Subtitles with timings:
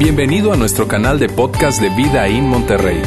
[0.00, 3.02] Bienvenido a nuestro canal de podcast de Vida en Monterrey.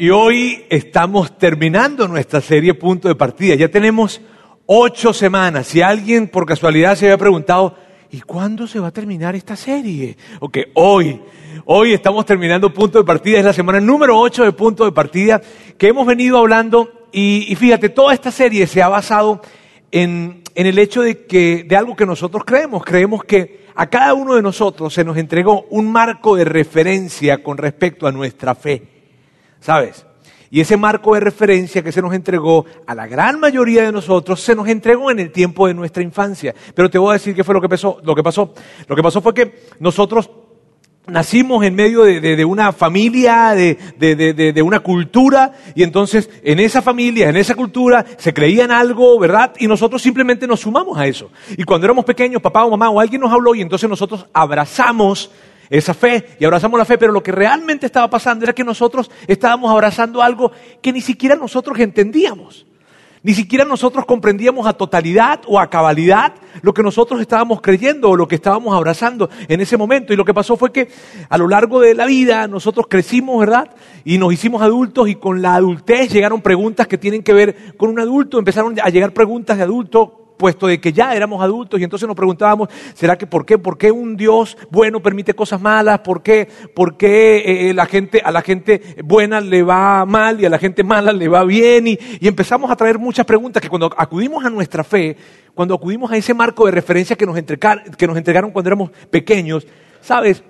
[0.00, 3.54] Y hoy estamos terminando nuestra serie Punto de Partida.
[3.54, 4.20] Ya tenemos
[4.66, 5.68] ocho semanas.
[5.68, 7.76] Si alguien por casualidad se había preguntado,
[8.10, 10.16] ¿y cuándo se va a terminar esta serie?
[10.40, 11.20] Ok, hoy.
[11.66, 13.38] Hoy estamos terminando Punto de Partida.
[13.38, 15.40] Es la semana número ocho de Punto de Partida
[15.78, 16.99] que hemos venido hablando.
[17.12, 19.40] Y, fíjate, toda esta serie se ha basado
[19.90, 22.84] en, en el hecho de, que, de algo que nosotros creemos.
[22.84, 27.56] Creemos que a cada uno de nosotros se nos entregó un marco de referencia con
[27.56, 28.82] respecto a nuestra fe.
[29.60, 30.06] ¿Sabes?
[30.52, 34.40] Y ese marco de referencia que se nos entregó a la gran mayoría de nosotros,
[34.40, 36.54] se nos entregó en el tiempo de nuestra infancia.
[36.74, 38.00] Pero te voy a decir qué fue lo que pasó.
[38.02, 38.52] Lo que pasó,
[38.88, 40.28] lo que pasó fue que nosotros
[41.10, 47.28] nacimos en medio de, una familia, de, de, una cultura, y entonces en esa familia,
[47.28, 49.52] en esa cultura, se creía en algo, ¿verdad?
[49.58, 51.30] Y nosotros simplemente nos sumamos a eso.
[51.56, 55.30] Y cuando éramos pequeños, papá o mamá o alguien nos habló, y entonces nosotros abrazamos
[55.70, 59.10] esa fe y abrazamos la fe, pero lo que realmente estaba pasando era que nosotros
[59.26, 60.50] estábamos abrazando algo
[60.82, 62.66] que ni siquiera nosotros entendíamos.
[63.22, 66.32] Ni siquiera nosotros comprendíamos a totalidad o a cabalidad
[66.62, 70.12] lo que nosotros estábamos creyendo o lo que estábamos abrazando en ese momento.
[70.12, 70.88] Y lo que pasó fue que
[71.28, 73.70] a lo largo de la vida nosotros crecimos, ¿verdad?
[74.04, 77.90] Y nos hicimos adultos y con la adultez llegaron preguntas que tienen que ver con
[77.90, 78.38] un adulto.
[78.38, 82.16] Empezaron a llegar preguntas de adulto puesto de que ya éramos adultos y entonces nos
[82.16, 83.58] preguntábamos, ¿será que por qué?
[83.58, 86.00] ¿Por qué un Dios bueno permite cosas malas?
[86.00, 90.46] ¿Por qué, por qué eh, la gente, a la gente buena le va mal y
[90.46, 91.88] a la gente mala le va bien?
[91.88, 95.14] Y, empezamos a traer muchas preguntas que cuando acudimos a nuestra fe,
[95.54, 99.66] cuando acudimos a ese marco de referencia que nos entregaron cuando éramos pequeños,
[100.00, 100.42] ¿sabes?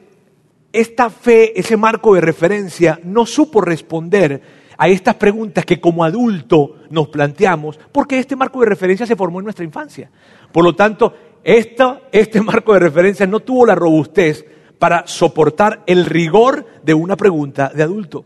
[0.73, 6.77] Esta fe, ese marco de referencia, no supo responder a estas preguntas que como adulto
[6.89, 10.11] nos planteamos, porque este marco de referencia se formó en nuestra infancia.
[10.51, 11.13] Por lo tanto,
[11.45, 14.43] esta, este marco de referencia no tuvo la robustez
[14.79, 18.25] para soportar el rigor de una pregunta de adulto.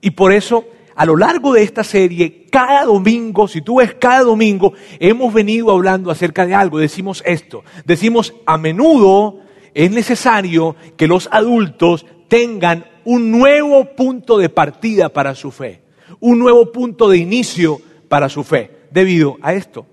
[0.00, 0.64] Y por eso,
[0.96, 5.70] a lo largo de esta serie, cada domingo, si tú ves cada domingo, hemos venido
[5.70, 6.78] hablando acerca de algo.
[6.78, 9.40] Decimos esto, decimos a menudo
[9.74, 15.89] es necesario que los adultos tengan un nuevo punto de partida para su fe
[16.20, 19.86] un nuevo punto de inicio para su fe debido a esto.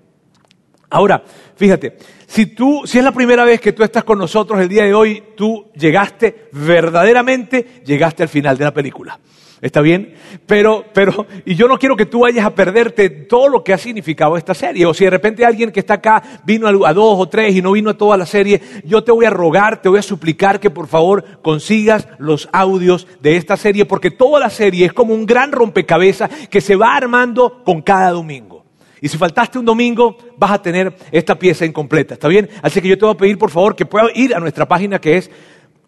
[0.90, 1.22] Ahora,
[1.56, 4.84] fíjate, si tú, si es la primera vez que tú estás con nosotros el día
[4.84, 9.18] de hoy, tú llegaste verdaderamente, llegaste al final de la película.
[9.60, 10.14] ¿Está bien?
[10.46, 13.78] Pero, pero, y yo no quiero que tú vayas a perderte todo lo que ha
[13.78, 14.86] significado esta serie.
[14.86, 17.72] O si de repente alguien que está acá vino a, dos o tres y no
[17.72, 20.70] vino a toda la serie, yo te voy a rogar, te voy a suplicar que
[20.70, 25.26] por favor consigas los audios de esta serie, porque toda la serie es como un
[25.26, 28.64] gran rompecabezas que se va armando con cada domingo.
[29.00, 32.48] Y si faltaste un domingo, vas a tener esta pieza incompleta, ¿está bien?
[32.62, 35.00] Así que yo te voy a pedir, por favor, que puedas ir a nuestra página
[35.00, 35.30] que es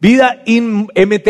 [0.00, 1.21] vidainmty.org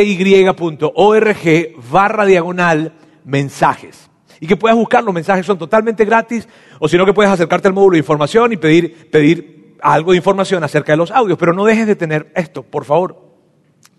[1.90, 2.92] barra diagonal
[3.24, 4.10] mensajes.
[4.40, 6.48] Y que puedas buscar, los mensajes son totalmente gratis,
[6.78, 10.16] o si no que puedes acercarte al módulo de información y pedir, pedir algo de
[10.16, 13.30] información acerca de los audios, pero no dejes de tener esto, por favor.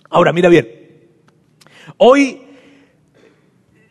[0.10, 0.68] Ahora, mira bien,
[1.98, 2.42] hoy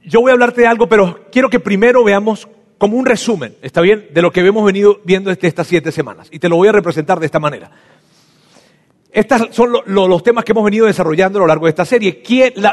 [0.05, 2.49] yo voy a hablarte de algo, pero quiero que primero veamos
[2.79, 6.29] como un resumen, ¿está bien?, de lo que hemos venido viendo desde estas siete semanas.
[6.33, 7.71] Y te lo voy a representar de esta manera.
[9.13, 12.23] Estos son los temas que hemos venido desarrollando a lo largo de esta serie.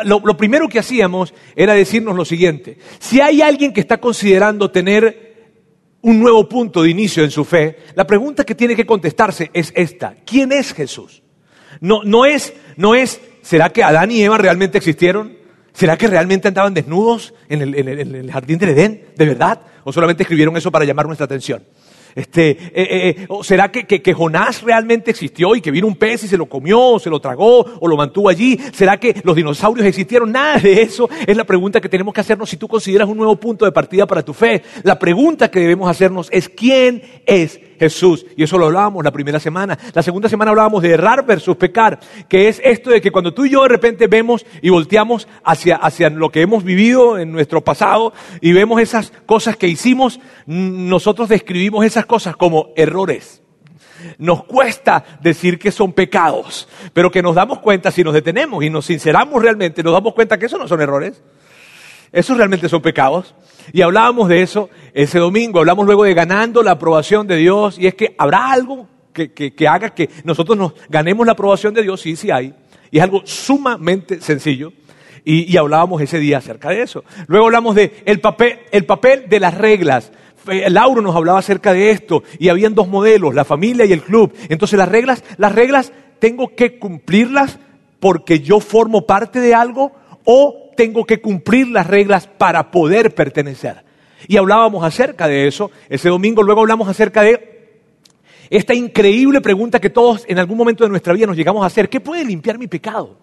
[0.04, 2.78] lo, primero que hacíamos era decirnos lo siguiente.
[3.00, 5.28] Si hay alguien que está considerando tener
[6.02, 9.74] un nuevo punto de inicio en su fe, la pregunta que tiene que contestarse es
[9.76, 10.16] esta.
[10.26, 11.24] ¿Quién es Jesús?
[11.82, 15.38] No, no, es, no es, ¿será que Adán y Eva realmente existieron?
[15.74, 19.06] ¿Será que realmente andaban desnudos en el, en el jardín del Edén?
[19.16, 19.62] ¿De verdad?
[19.84, 21.64] ¿O solamente escribieron eso para llamar nuestra atención?
[22.18, 25.96] Este, eh, eh, eh, ¿O será que, que, Jonás realmente existió y que vino un
[25.96, 28.60] pez y se lo comió, o se lo tragó, o lo mantuvo allí?
[28.74, 30.32] ¿Será que los dinosaurios existieron?
[30.32, 33.36] Nada de eso es la pregunta que tenemos que hacernos si tú consideras un nuevo
[33.36, 34.64] punto de partida para tu fe.
[34.82, 38.26] La pregunta que debemos hacernos es ¿quién es Jesús.
[38.36, 39.78] Y eso lo hablábamos la primera semana.
[39.94, 43.46] La segunda semana hablábamos de errar versus pecar, que es esto de que cuando tú
[43.46, 47.64] y yo de repente vemos y volteamos hacia, hacia lo que hemos vivido en nuestro
[47.64, 53.42] pasado y vemos esas cosas que hicimos, nosotros describimos esas cosas como errores.
[54.18, 58.70] Nos cuesta decir que son pecados, pero que nos damos cuenta si nos detenemos y
[58.70, 61.22] nos sinceramos realmente, nos damos cuenta que eso no son errores.
[62.12, 63.36] Esos realmente son pecados.
[63.74, 67.88] Y hablábamos de eso ese domingo, hablamos luego de ganando la aprobación de Dios, y
[67.88, 72.16] es que habrá algo que, haga que nosotros nos ganemos la aprobación de Dios, sí,
[72.16, 72.54] sí hay,
[72.92, 74.72] y es algo sumamente sencillo,
[75.26, 77.04] y, hablábamos ese día acerca de eso.
[77.28, 80.14] Luego hablamos de el papel, el papel de las reglas.
[80.70, 84.34] Lauro nos hablaba acerca de esto y habían dos modelos, la familia y el club.
[84.48, 87.60] Entonces las reglas, las reglas tengo que cumplirlas
[88.00, 89.92] porque yo formo parte de algo
[90.24, 93.84] o tengo que cumplir las reglas para poder pertenecer.
[94.28, 95.70] Y hablábamos acerca de eso.
[95.90, 97.58] Ese domingo luego hablamos acerca de
[98.50, 101.90] esta increíble pregunta que todos en algún momento de nuestra vida nos llegamos a hacer.
[101.90, 103.18] ¿Qué puede limpiar mi pecado?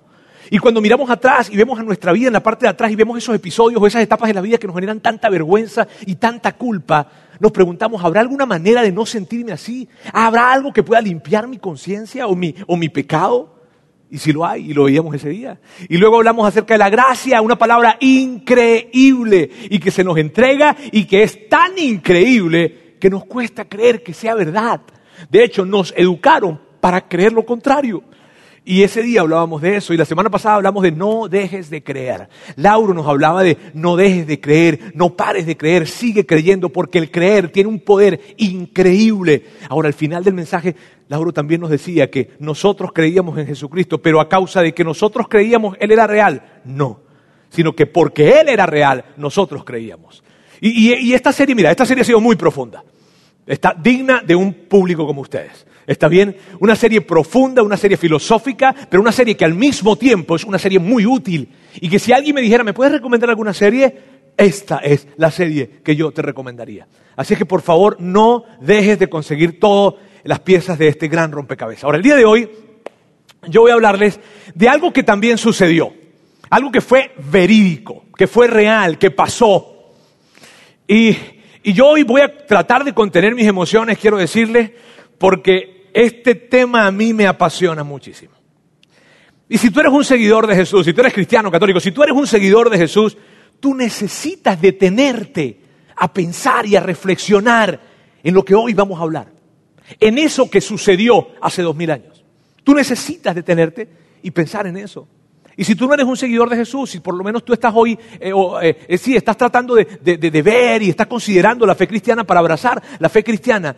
[0.51, 2.97] Y cuando miramos atrás y vemos a nuestra vida en la parte de atrás y
[2.97, 6.17] vemos esos episodios o esas etapas de la vida que nos generan tanta vergüenza y
[6.17, 7.09] tanta culpa,
[7.41, 9.89] nos preguntamos, ¿habrá alguna manera de no sentirme así?
[10.13, 13.54] ¿Habrá algo que pueda limpiar mi conciencia o mi, o mi pecado?
[14.15, 15.59] Y si lo hay, y lo veíamos ese día.
[15.89, 20.77] Y luego hablamos acerca de la gracia, una palabra increíble y que se nos entrega
[20.93, 24.83] y que es tan increíble que nos cuesta creer que sea verdad.
[25.29, 28.05] De hecho, nos educaron para creer lo contrario.
[28.67, 31.83] Y ese día hablábamos de eso y la semana pasada hablamos de no dejes de
[31.83, 32.29] creer.
[32.57, 36.99] Lauro nos hablaba de no dejes de creer, no pares de creer, sigue creyendo porque
[36.99, 39.45] el creer tiene un poder increíble.
[39.69, 40.77] Ahora, al final del mensaje,
[41.09, 45.27] Lauro también nos decía que nosotros creíamos en Jesucristo, pero a causa de que nosotros
[45.29, 46.61] creíamos, Él era real.
[46.65, 47.01] No,
[47.51, 50.23] sino que porque Él era real, nosotros creíamos.
[50.61, 52.83] Y, y esta serie, mira, esta serie ha sido muy profunda.
[53.47, 55.67] Está digna de un público como ustedes.
[55.87, 56.37] ¿Está bien?
[56.61, 60.59] Una serie profunda, una serie filosófica, pero una serie que al mismo tiempo es una
[60.59, 61.51] serie muy útil.
[61.75, 64.15] Y que si alguien me dijera, ¿me puedes recomendar alguna serie?
[64.37, 66.89] Esta es la serie que yo te recomendaría.
[67.17, 71.85] Así que por favor no dejes de conseguir todas las piezas de este gran rompecabezas.
[71.85, 72.49] Ahora, el día de hoy
[73.49, 74.21] yo voy a hablarles
[74.55, 75.93] de algo que también sucedió.
[76.51, 79.95] Algo que fue verídico, que fue real, que pasó.
[80.87, 81.17] Y,
[81.63, 84.71] y yo hoy voy a tratar de contener mis emociones, quiero decirles,
[85.19, 88.35] porque este tema a mí me apasiona muchísimo.
[89.49, 92.03] Y si tú eres un seguidor de Jesús, si tú eres cristiano, católico, si tú
[92.03, 93.17] eres un seguidor de Jesús,
[93.61, 95.61] tú necesitas detenerte
[95.97, 97.81] a pensar y a reflexionar
[98.23, 99.34] en lo que hoy vamos a hablar.
[100.01, 102.25] En eso que sucedió hace dos mil años.
[102.63, 103.89] Tú necesitas detenerte
[104.23, 105.07] y pensar en eso.
[105.57, 107.73] Y si tú no eres un seguidor de Jesús, si por lo menos tú estás
[107.77, 108.33] hoy, eh,
[108.63, 112.41] eh, eh, sí, estás tratando de, de ver y estás considerando la fe cristiana para
[112.41, 113.77] abrazar la fe cristiana,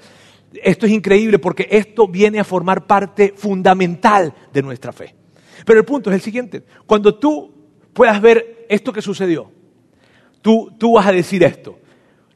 [0.63, 5.15] esto es increíble porque esto viene a formar parte fundamental de nuestra fe.
[5.67, 6.63] Pero el punto es el siguiente.
[6.87, 7.53] Cuando tú
[7.93, 9.51] puedas ver esto que sucedió,
[10.41, 11.79] tú, tú vas a decir esto.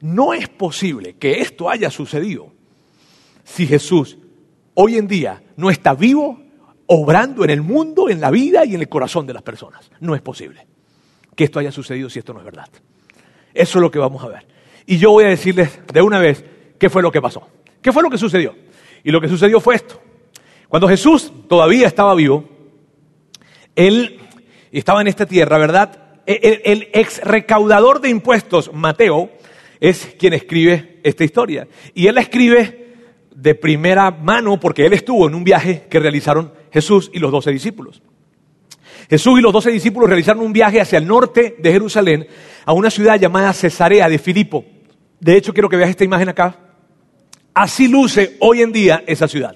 [0.01, 2.50] No es posible que esto haya sucedido
[3.43, 4.17] si Jesús
[4.73, 6.41] hoy en día no está vivo,
[6.87, 9.89] obrando en el mundo, en la vida y en el corazón de las personas.
[9.99, 10.67] No es posible
[11.35, 12.67] que esto haya sucedido si esto no es verdad.
[13.53, 14.47] Eso es lo que vamos a ver.
[14.85, 16.43] Y yo voy a decirles de una vez
[16.77, 17.47] qué fue lo que pasó.
[17.81, 18.55] ¿Qué fue lo que sucedió?
[19.03, 20.01] Y lo que sucedió fue esto.
[20.67, 22.45] Cuando Jesús todavía estaba vivo,
[23.75, 24.19] él
[24.71, 26.21] estaba en esta tierra, ¿verdad?
[26.25, 29.31] E, el, ex recaudador de impuestos, Mateo,
[29.79, 31.67] es quien escribe esta historia.
[31.93, 32.80] Y él la escribe
[33.41, 37.51] de primera mano porque él estuvo en un viaje que realizaron Jesús y los doce
[37.51, 38.03] discípulos.
[39.09, 42.27] Jesús y los doce discípulos realizaron un viaje hacia el norte de Jerusalén
[42.65, 44.63] a una ciudad llamada Cesarea de Filipo.
[45.19, 46.55] De hecho, quiero que veas esta imagen acá.
[47.53, 49.55] Así luce hoy en día esa ciudad.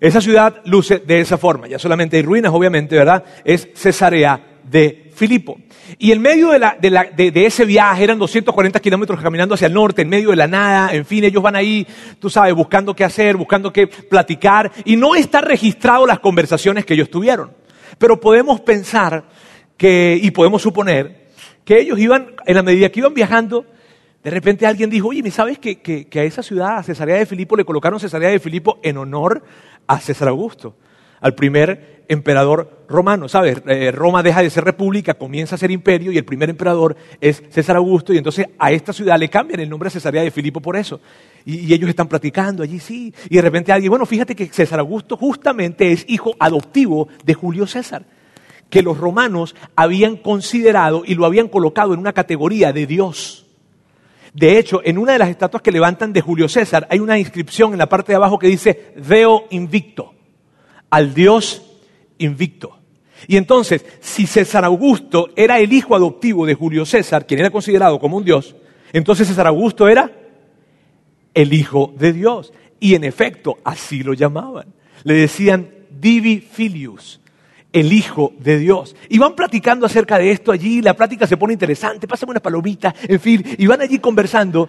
[0.00, 1.68] Esa ciudad luce de esa forma.
[1.68, 3.24] Ya solamente hay ruinas, obviamente, ¿verdad?
[3.44, 5.58] Es Cesarea de Filipo.
[5.98, 10.30] Y en medio de, ese viaje, eran 240 kilómetros caminando hacia el norte, en medio
[10.30, 11.86] de la nada, en fin, ellos van ahí,
[12.18, 16.94] tú sabes, buscando qué hacer, buscando qué platicar, y no está registrado las conversaciones que
[16.94, 17.52] ellos tuvieron.
[17.98, 19.24] Pero podemos pensar
[19.76, 21.28] que, y podemos suponer,
[21.64, 23.66] que ellos iban, en la medida que iban viajando,
[24.22, 27.56] de repente alguien dijo, oye, ¿sabes que, que, a esa ciudad, a Cesarea de Filipo,
[27.56, 29.44] le colocaron Cesarea de Filipo en honor
[29.86, 30.76] a César Augusto,
[31.20, 33.28] al primer emperador romano?
[33.28, 33.62] ¿Sabes?
[33.66, 37.42] Eh, Roma deja de ser república, comienza a ser imperio y el primer emperador es
[37.50, 40.60] César Augusto y entonces a esta ciudad le cambian el nombre a Cesarea de Filipo
[40.60, 41.00] por eso.
[41.44, 43.12] Y, ellos están platicando allí, sí.
[43.28, 47.66] Y de repente alguien, bueno, fíjate que César Augusto justamente es hijo adoptivo de Julio
[47.66, 48.04] César
[48.70, 53.46] que los romanos habían considerado y lo habían colocado en una categoría de Dios.
[54.32, 57.72] De hecho, en una de las estatuas que levantan de Julio César hay una inscripción
[57.72, 60.12] en la parte de abajo que dice Deo invicto,
[60.90, 61.73] al Dios
[62.18, 62.78] invicto.
[63.26, 67.98] Y entonces, si César Augusto era el hijo adoptivo de Julio César, quien era considerado
[67.98, 68.54] como un dios,
[68.92, 70.10] entonces César Augusto era
[71.32, 72.52] el hijo de Dios.
[72.80, 74.66] Y en efecto, así lo llamaban.
[75.04, 77.20] Le decían Divi Filius,
[77.72, 78.94] el Hijo de Dios.
[79.08, 82.94] Y van platicando acerca de esto allí, la plática se pone interesante, pasan una palomita,
[83.06, 84.68] en fin, y van allí conversando.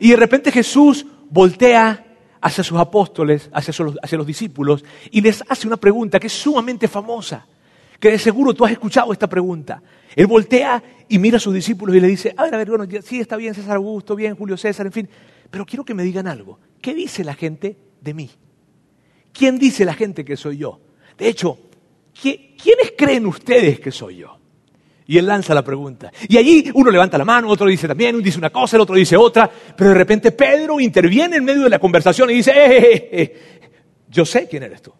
[0.00, 2.03] Y de repente Jesús voltea
[2.44, 7.46] hacia sus apóstoles, hacia, los discípulos, y les hace una pregunta que es sumamente famosa,
[7.98, 9.82] que de seguro tú has escuchado esta pregunta.
[10.14, 12.86] Él voltea y mira a sus discípulos y le dice, a ver, a ver, bueno,
[13.02, 15.08] sí está bien César Augusto, bien Julio César, en fin,
[15.50, 16.58] pero quiero que me digan algo.
[16.82, 18.30] ¿Qué dice la gente de mí?
[19.32, 20.80] ¿Quién dice la gente que soy yo?
[21.16, 21.58] De hecho,
[22.12, 24.33] ¿quiénes creen ustedes que soy yo?
[25.06, 26.10] Y él lanza la pregunta.
[26.28, 28.96] Y allí uno levanta la mano, otro dice también, uno dice una cosa, el otro
[28.96, 32.78] dice otra, pero de repente Pedro interviene en medio de la conversación y dice, eh,
[32.78, 33.40] eh, eh,
[34.08, 34.92] yo sé quién eres tú.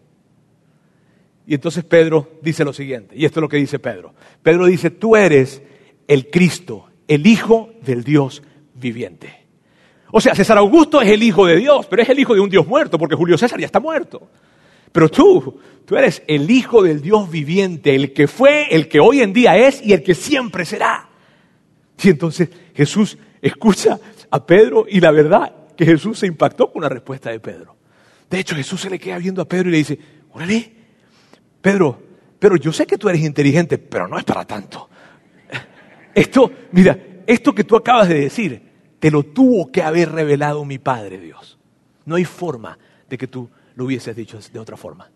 [1.47, 4.13] Y entonces Pedro dice lo siguiente, y esto es lo que dice Pedro.
[4.43, 5.61] Pedro dice, tú eres
[6.07, 8.43] el Cristo, el Hijo del Dios
[8.75, 9.45] viviente.
[10.11, 12.49] O sea, César Augusto es el Hijo de Dios, pero es el Hijo de un
[12.49, 14.29] Dios muerto, porque Julio César ya está muerto.
[14.95, 19.19] Pero tú, tú eres el Hijo del Dios viviente, el que fue, el que hoy
[19.19, 21.09] en día es y el que siempre será.
[22.01, 23.99] Y entonces Jesús escucha
[24.29, 27.75] a Pedro y la verdad que Jesús se impactó con la respuesta de Pedro.
[28.29, 29.99] De hecho, Jesús se le queda viendo a Pedro y le dice,
[30.31, 30.71] órale,
[31.59, 32.01] Pedro,
[32.39, 34.87] pero yo sé que tú eres inteligente, pero no es para tanto.
[36.13, 36.97] Esto, mira,
[37.27, 38.61] esto que tú acabas de decir,
[38.97, 41.57] te lo tuvo que haber revelado mi Padre Dios.
[42.05, 45.09] No hay forma de que tú lo hubieses dicho de otra forma.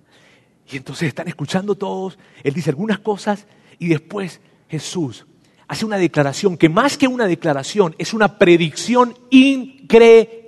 [0.72, 3.48] Y entonces están escuchando todos, él dice algunas cosas
[3.80, 5.26] y después Jesús
[5.68, 10.40] hace una declaración que más que una declaración es una predicción increíble.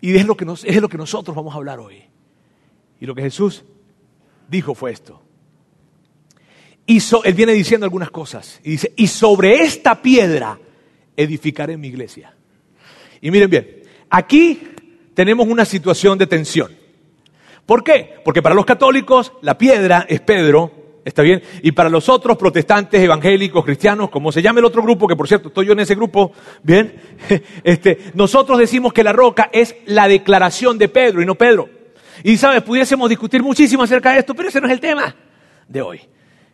[0.00, 2.02] Y es lo que, es lo que nosotros vamos a hablar hoy.
[3.00, 3.64] Y lo que Jesús
[4.48, 5.22] dijo fue esto.
[6.86, 8.60] Y él viene diciendo algunas cosas.
[8.62, 10.58] Y dice, y sobre esta piedra
[11.16, 12.34] edificaré mi iglesia.
[13.20, 14.73] Y miren bien, aquí
[15.14, 16.72] tenemos una situación de tensión.
[17.66, 18.16] ¿Por qué?
[18.24, 21.42] Porque para los católicos la piedra es Pedro, ¿está bien?
[21.62, 25.28] Y para los otros protestantes, evangélicos, cristianos, como se llama el otro grupo, que por
[25.28, 26.94] cierto estoy yo en ese grupo, ¿bien?
[27.64, 31.68] Este, nosotros decimos que la roca es la declaración de Pedro y no Pedro.
[32.22, 35.14] Y sabes, pudiésemos discutir muchísimo acerca de esto, pero ese no es el tema
[35.68, 36.00] de hoy.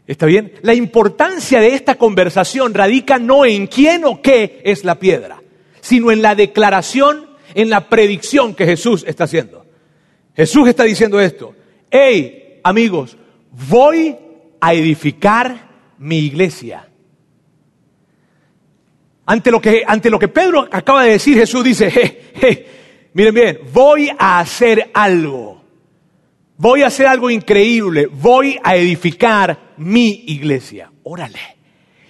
[0.07, 0.53] ¿Está bien?
[0.63, 5.41] La importancia de esta conversación radica no en quién o qué es la piedra,
[5.81, 9.67] sino en la declaración, en la predicción que Jesús está haciendo.
[10.35, 11.55] Jesús está diciendo esto.
[11.91, 13.17] Hey, amigos,
[13.69, 14.17] voy
[14.61, 16.89] a edificar mi iglesia.
[19.27, 22.67] Ante lo que, ante lo que Pedro acaba de decir, Jesús dice, hey, hey,
[23.13, 25.63] miren bien, voy a hacer algo.
[26.57, 28.07] Voy a hacer algo increíble.
[28.07, 30.91] Voy a edificar mi iglesia.
[31.05, 31.39] Órale.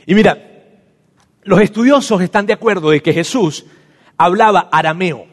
[0.06, 0.36] Y mira,
[1.42, 3.64] los estudiosos están de acuerdo de que Jesús
[4.16, 5.29] hablaba arameo.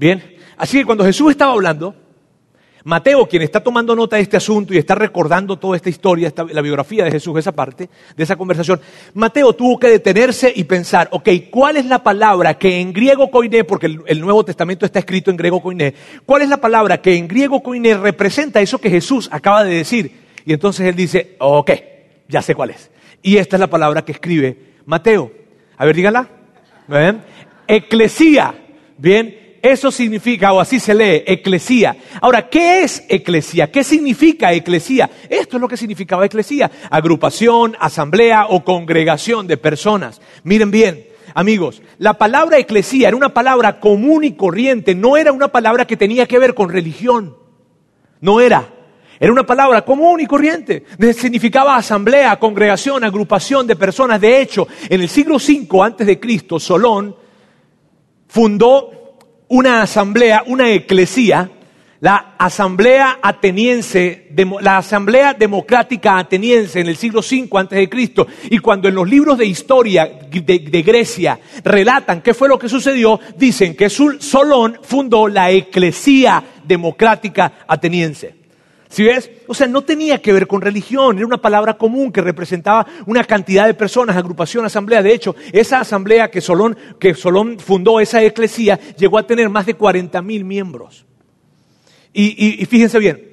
[0.00, 0.34] Bien.
[0.56, 1.94] Así que cuando Jesús estaba hablando,
[2.84, 6.62] Mateo, quien está tomando nota de este asunto y está recordando toda esta historia, la
[6.62, 8.80] biografía de Jesús, esa parte de esa conversación,
[9.12, 13.64] Mateo tuvo que detenerse y pensar, ok, ¿cuál es la palabra que en griego koiné,
[13.64, 15.92] porque el, Nuevo Testamento está escrito en griego koiné,
[16.24, 20.12] cuál es la palabra que en griego koiné representa eso que Jesús acaba de decir?
[20.46, 21.72] Y entonces él dice, ok,
[22.26, 22.90] ya sé cuál es.
[23.20, 25.30] Y esta es la palabra que escribe Mateo.
[25.76, 26.26] A ver, dígala.
[26.88, 27.20] ¿Ven?
[27.66, 28.54] Eclesía.
[28.96, 31.96] Bien, eso significa, o así se lee, eclesía.
[32.20, 33.70] Ahora, ¿qué es eclesía?
[33.70, 35.10] ¿Qué significa eclesía?
[35.28, 36.70] Esto es lo que significaba eclesía.
[36.90, 40.20] Agrupación, asamblea o congregación de personas.
[40.44, 45.48] Miren bien, amigos, la palabra eclesía era una palabra común y corriente, no era una
[45.48, 47.36] palabra que tenía que ver con religión.
[48.20, 48.66] No era.
[49.18, 50.84] Era una palabra común y corriente.
[51.12, 54.18] Significaba asamblea, congregación, agrupación de personas.
[54.18, 57.14] De hecho, en el siglo V antes de Cristo, Solón
[58.26, 58.99] fundó
[59.50, 61.50] una asamblea, una eclesía,
[62.00, 64.28] la asamblea ateniense,
[64.62, 68.26] la asamblea democrática ateniense en el siglo V antes de Cristo.
[68.48, 73.20] Y cuando en los libros de historia de, Grecia relatan qué fue lo que sucedió,
[73.36, 78.39] dicen que Solón fundó la eclesía democrática ateniense.
[78.90, 79.30] ¿Sí ves?
[79.46, 83.22] O sea, no tenía que ver con religión, era una palabra común que representaba una
[83.22, 85.00] cantidad de personas, agrupación, asamblea.
[85.00, 89.66] De hecho, esa asamblea que Solón, que Solón fundó, esa eclesía, llegó a tener más
[89.66, 91.06] de 40 mil miembros.
[92.12, 93.24] Y, y fíjense bien,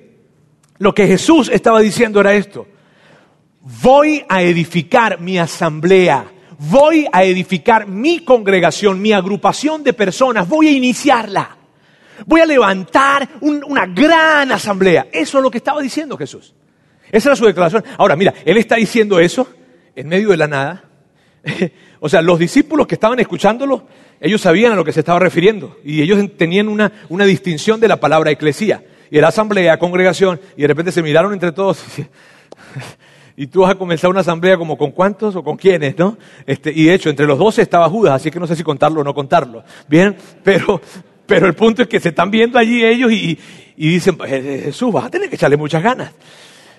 [0.78, 2.68] lo que Jesús estaba diciendo era esto.
[3.82, 10.68] Voy a edificar mi asamblea, voy a edificar mi congregación, mi agrupación de personas, voy
[10.68, 11.57] a iniciarla.
[12.26, 15.08] Voy a levantar una gran asamblea.
[15.12, 16.54] Eso es lo que estaba diciendo Jesús.
[17.12, 17.84] Esa era su declaración.
[17.98, 19.48] Ahora, mira, él está diciendo eso
[19.96, 20.84] en medio de la nada.
[22.00, 23.88] o sea, los discípulos que estaban escuchándolo,
[24.20, 25.78] ellos sabían a lo que se estaba refiriendo.
[25.84, 28.84] Y ellos tenían una, una distinción de la palabra eclesía.
[29.10, 30.40] Y era asamblea, congregación.
[30.58, 31.84] Y de repente se miraron entre todos.
[33.40, 36.18] y tú vas a comenzar una asamblea como con cuántos o con quiénes, ¿no?
[36.48, 39.02] Este, y de hecho, entre los doce estaba Judas, así que no sé si contarlo
[39.02, 39.64] o no contarlo.
[39.88, 40.82] Bien, pero,
[41.28, 43.38] pero el punto es que se están viendo allí ellos y,
[43.76, 46.12] dicen, pues, eh, Jesús, vas a tener que echarle muchas ganas.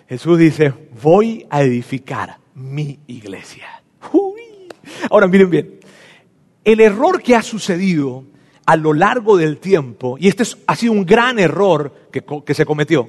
[0.09, 3.83] Jesús dice, voy a edificar mi iglesia.
[5.11, 5.81] Ahora miren bien,
[6.64, 8.25] el error que ha sucedido
[8.64, 12.67] a lo largo del tiempo, y este ha sido un gran error que, que se
[12.67, 13.09] cometió,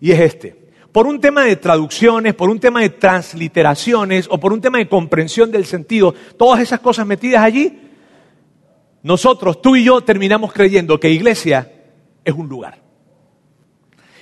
[0.00, 0.64] y es este.
[0.92, 4.88] Por un tema de traducciones, por un tema de transliteraciones o por un tema de
[4.88, 7.83] comprensión del sentido, todas esas cosas metidas allí,
[9.04, 11.70] nosotros, tú y yo, terminamos creyendo que iglesia
[12.24, 12.80] es un lugar.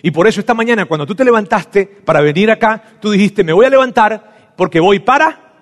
[0.02, 3.52] Y por eso esta mañana, cuando tú te levantaste para venir acá, tú dijiste, me
[3.52, 5.52] voy a levantar porque voy para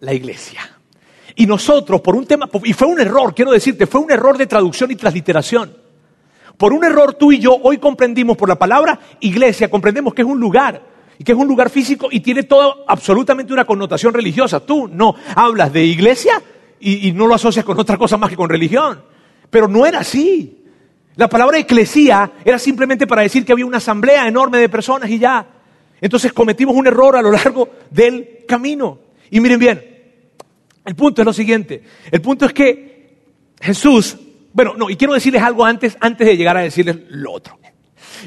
[0.00, 0.60] la iglesia.
[1.36, 4.48] Y nosotros, por un tema, y fue un error, quiero decirte, fue un error de
[4.48, 5.76] traducción y transliteración.
[6.56, 10.28] Por un error tú y yo hoy comprendimos por la palabra iglesia, comprendemos que es
[10.28, 10.82] un lugar
[11.16, 14.58] y que es un lugar físico y tiene todo absolutamente una connotación religiosa.
[14.58, 16.42] Tú no hablas de iglesia
[16.80, 19.02] y, no lo asocias con otra cosa más que con religión.
[19.50, 20.64] Pero no era así.
[21.16, 25.18] La palabra eclesía era simplemente para decir que había una asamblea enorme de personas y
[25.18, 25.46] ya.
[26.00, 28.98] Entonces cometimos un error a lo largo del camino.
[29.30, 29.84] Y miren bien,
[30.84, 31.82] el punto es lo siguiente.
[32.10, 33.18] El punto es que
[33.60, 34.16] Jesús,
[34.52, 37.58] bueno, no, y quiero decirles algo antes, antes de llegar a decirles lo otro.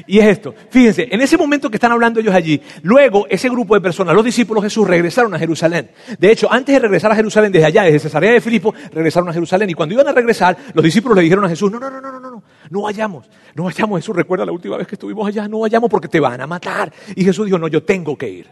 [0.06, 3.74] Y es esto, fíjense, en ese momento que están hablando ellos allí, luego ese grupo
[3.74, 5.90] de personas, los discípulos de Jesús, regresaron a Jerusalén.
[6.18, 9.32] De hecho, antes de regresar a Jerusalén, desde allá, desde Cesarea de Filipo, regresaron a
[9.32, 9.70] Jerusalén.
[9.70, 12.12] Y cuando iban a regresar, los discípulos le dijeron a Jesús, no, no, no, no,
[12.12, 14.00] no, no, no vayamos, no vayamos.
[14.00, 16.92] Jesús, recuerda la última vez que estuvimos allá, no vayamos porque te van a matar.
[17.14, 18.48] Y Jesús dijo, no, yo tengo que ir.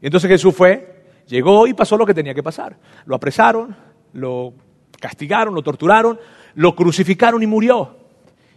[0.00, 2.76] Y entonces Jesús fue, llegó y pasó lo que tenía que pasar.
[3.06, 3.74] Lo apresaron,
[4.12, 4.54] lo
[5.00, 6.18] castigaron, lo torturaron,
[6.54, 7.96] lo crucificaron y murió.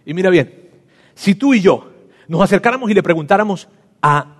[0.05, 0.69] Y mira bien,
[1.13, 1.91] si tú y yo
[2.27, 3.67] nos acercáramos y le preguntáramos
[4.01, 4.35] a,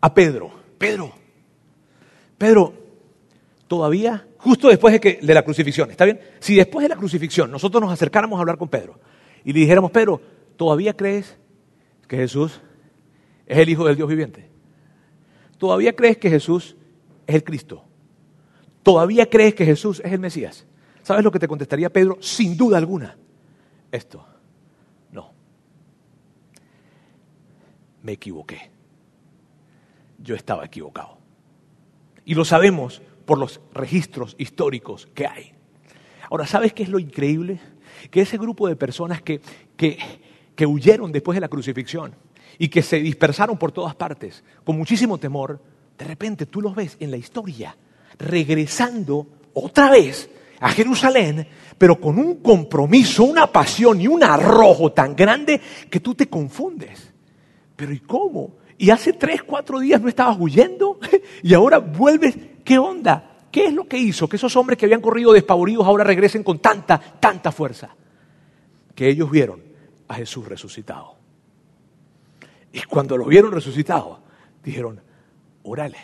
[0.00, 1.12] a Pedro, Pedro,
[2.38, 2.74] Pedro,
[3.68, 6.20] todavía, justo después de, que, de la crucifixión, ¿está bien?
[6.40, 8.98] Si después de la crucifixión nosotros nos acercáramos a hablar con Pedro
[9.44, 10.20] y le dijéramos, Pedro,
[10.56, 11.36] ¿todavía crees
[12.08, 12.60] que Jesús
[13.46, 14.48] es el Hijo del Dios viviente?
[15.58, 16.76] ¿Todavía crees que Jesús
[17.26, 17.84] es el Cristo?
[18.82, 20.66] ¿Todavía crees que Jesús es el Mesías?
[21.02, 22.16] ¿Sabes lo que te contestaría Pedro?
[22.20, 23.16] Sin duda alguna.
[23.92, 24.24] Esto.
[28.02, 28.70] Me equivoqué.
[30.18, 31.18] Yo estaba equivocado.
[32.24, 35.52] Y lo sabemos por los registros históricos que hay.
[36.30, 37.60] Ahora, ¿sabes qué es lo increíble?
[38.10, 39.40] Que ese grupo de personas que,
[39.76, 39.98] que,
[40.54, 42.14] que huyeron después de la crucifixión
[42.58, 45.60] y que se dispersaron por todas partes con muchísimo temor,
[45.98, 47.76] de repente tú los ves en la historia
[48.18, 51.46] regresando otra vez a Jerusalén,
[51.78, 55.60] pero con un compromiso, una pasión y un arrojo tan grande
[55.90, 57.09] que tú te confundes.
[57.80, 58.58] Pero ¿y cómo?
[58.76, 60.98] Y hace tres, cuatro días no estabas huyendo
[61.42, 62.36] y ahora vuelves.
[62.62, 63.38] ¿Qué onda?
[63.50, 66.58] ¿Qué es lo que hizo que esos hombres que habían corrido despavoridos ahora regresen con
[66.58, 67.96] tanta, tanta fuerza?
[68.94, 69.62] Que ellos vieron
[70.08, 71.16] a Jesús resucitado.
[72.70, 74.20] Y cuando lo vieron resucitado,
[74.62, 75.00] dijeron,
[75.62, 75.96] órale.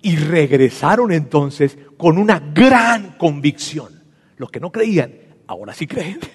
[0.00, 4.02] Y regresaron entonces con una gran convicción.
[4.38, 5.12] Los que no creían,
[5.46, 6.20] ahora sí creen.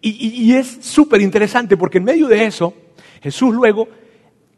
[0.00, 2.74] Y, y, y es súper interesante porque en medio de eso,
[3.20, 3.88] Jesús luego,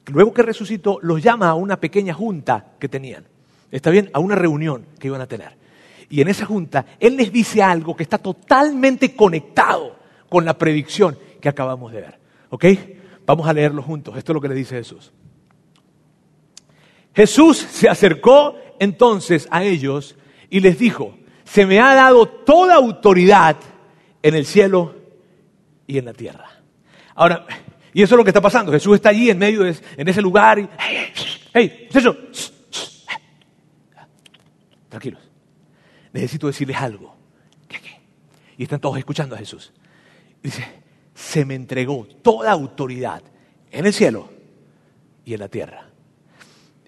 [0.06, 3.24] luego que resucitó, los llama a una pequeña junta que tenían.
[3.70, 4.10] ¿Está bien?
[4.12, 5.56] A una reunión que iban a tener.
[6.08, 9.96] Y en esa junta, Él les dice algo que está totalmente conectado
[10.28, 12.18] con la predicción que acabamos de ver.
[12.50, 12.64] ¿Ok?
[13.24, 14.16] Vamos a leerlo juntos.
[14.16, 15.12] Esto es lo que le dice Jesús.
[17.14, 20.16] Jesús se acercó entonces a ellos
[20.50, 23.56] y les dijo, se me ha dado toda autoridad
[24.22, 24.94] en el cielo
[25.86, 26.46] y en la tierra.
[27.14, 27.46] Ahora,
[27.92, 28.72] y eso es lo que está pasando.
[28.72, 31.12] Jesús está allí en medio de en ese lugar y, hey,
[31.52, 32.16] hey, eso?
[34.88, 35.22] Tranquilos.
[36.12, 37.16] Necesito decirles algo.
[38.56, 39.72] Y están todos escuchando a Jesús.
[40.42, 40.64] Dice,
[41.14, 43.22] se me entregó toda autoridad
[43.70, 44.28] en el cielo
[45.24, 45.88] y en la tierra.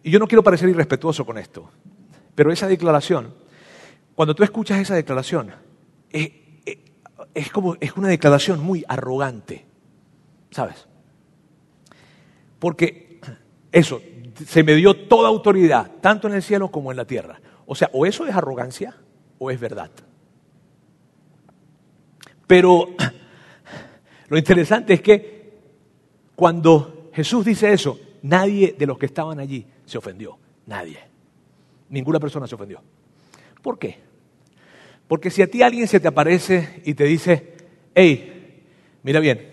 [0.02, 1.70] Y yo no quiero parecer irrespetuoso con esto,
[2.34, 3.34] pero esa declaración,
[4.14, 5.52] cuando tú escuchas esa declaración,
[6.10, 6.30] es,
[7.32, 9.64] es como, es una declaración muy arrogante,
[10.50, 10.86] ¿sabes?
[12.64, 13.20] Porque
[13.70, 14.00] eso,
[14.46, 17.38] se me dio toda autoridad, tanto en el cielo como en la tierra.
[17.66, 18.96] O sea, o eso es arrogancia
[19.38, 19.90] o es verdad.
[22.46, 22.88] Pero
[24.28, 25.52] lo interesante es que
[26.34, 30.38] cuando Jesús dice eso, nadie de los que estaban allí se ofendió.
[30.64, 31.00] Nadie.
[31.90, 32.80] Ninguna persona se ofendió.
[33.60, 33.98] ¿Por qué?
[35.06, 37.56] Porque si a ti alguien se te aparece y te dice,
[37.94, 38.64] hey,
[39.02, 39.52] mira bien,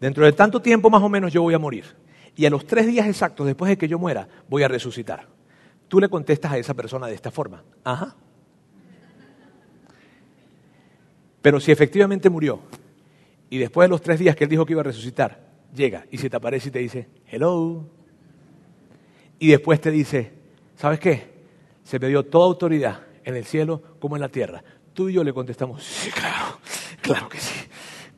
[0.00, 2.05] dentro de tanto tiempo más o menos yo voy a morir.
[2.36, 5.26] Y a los tres días exactos después de que yo muera, voy a resucitar.
[5.88, 7.64] Tú le contestas a esa persona de esta forma.
[7.82, 8.14] Ajá.
[11.40, 12.60] Pero si efectivamente murió
[13.48, 16.18] y después de los tres días que él dijo que iba a resucitar, llega y
[16.18, 17.84] se te aparece y te dice, hello,
[19.38, 20.32] y después te dice,
[20.76, 21.36] ¿sabes qué?
[21.84, 24.62] Se me dio toda autoridad en el cielo como en la tierra.
[24.92, 26.58] Tú y yo le contestamos, sí, claro,
[27.00, 27.54] claro que sí,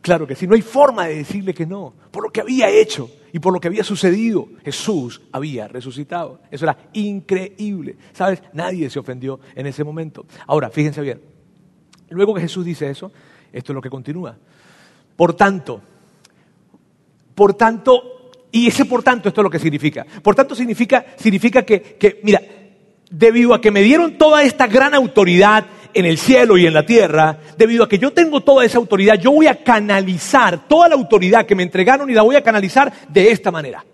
[0.09, 0.47] claro que sí.
[0.47, 3.61] No hay forma de decirle que no, por lo que había hecho y por lo
[3.61, 4.49] que había sucedido.
[4.65, 6.41] Jesús había resucitado.
[6.51, 7.97] Eso era increíble.
[8.15, 8.43] ¿Sabes?
[8.55, 10.25] Nadie se ofendió en ese momento.
[10.47, 11.21] Ahora, fíjense bien.
[12.09, 13.13] Luego que Jesús dice eso,
[13.53, 14.35] esto es lo que continúa.
[15.15, 15.83] Por tanto,
[17.35, 20.07] por tanto, y ese por tanto, esto es lo que significa.
[20.23, 22.41] Por tanto, significa, significa que, que, mira,
[23.11, 26.85] debido a que me dieron toda esta gran autoridad en el cielo y en la
[26.85, 30.95] tierra, debido a que yo tengo toda esa autoridad, yo voy a canalizar toda la
[30.95, 33.85] autoridad que me entregaron y la voy a canalizar de esta manera.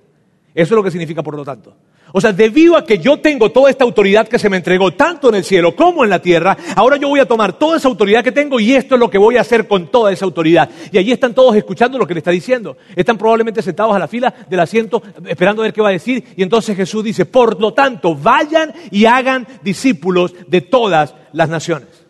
[0.55, 1.75] Eso es lo que significa por lo tanto.
[2.17, 5.31] O sea, debido a que yo tengo toda esta autoridad que se me entregó tanto
[5.31, 8.23] en el cielo como en la tierra, ahora yo voy a tomar toda esa autoridad
[8.23, 10.71] que tengo y esto es lo que voy a hacer con toda esa autoridad.
[10.93, 12.77] Y allí están todos escuchando lo que le está diciendo.
[12.95, 16.23] Están probablemente sentados a la fila del asiento esperando a ver qué va a decir.
[16.37, 22.04] Y entonces Jesús dice, por lo tanto, vayan y hagan discípulos de todas las naciones.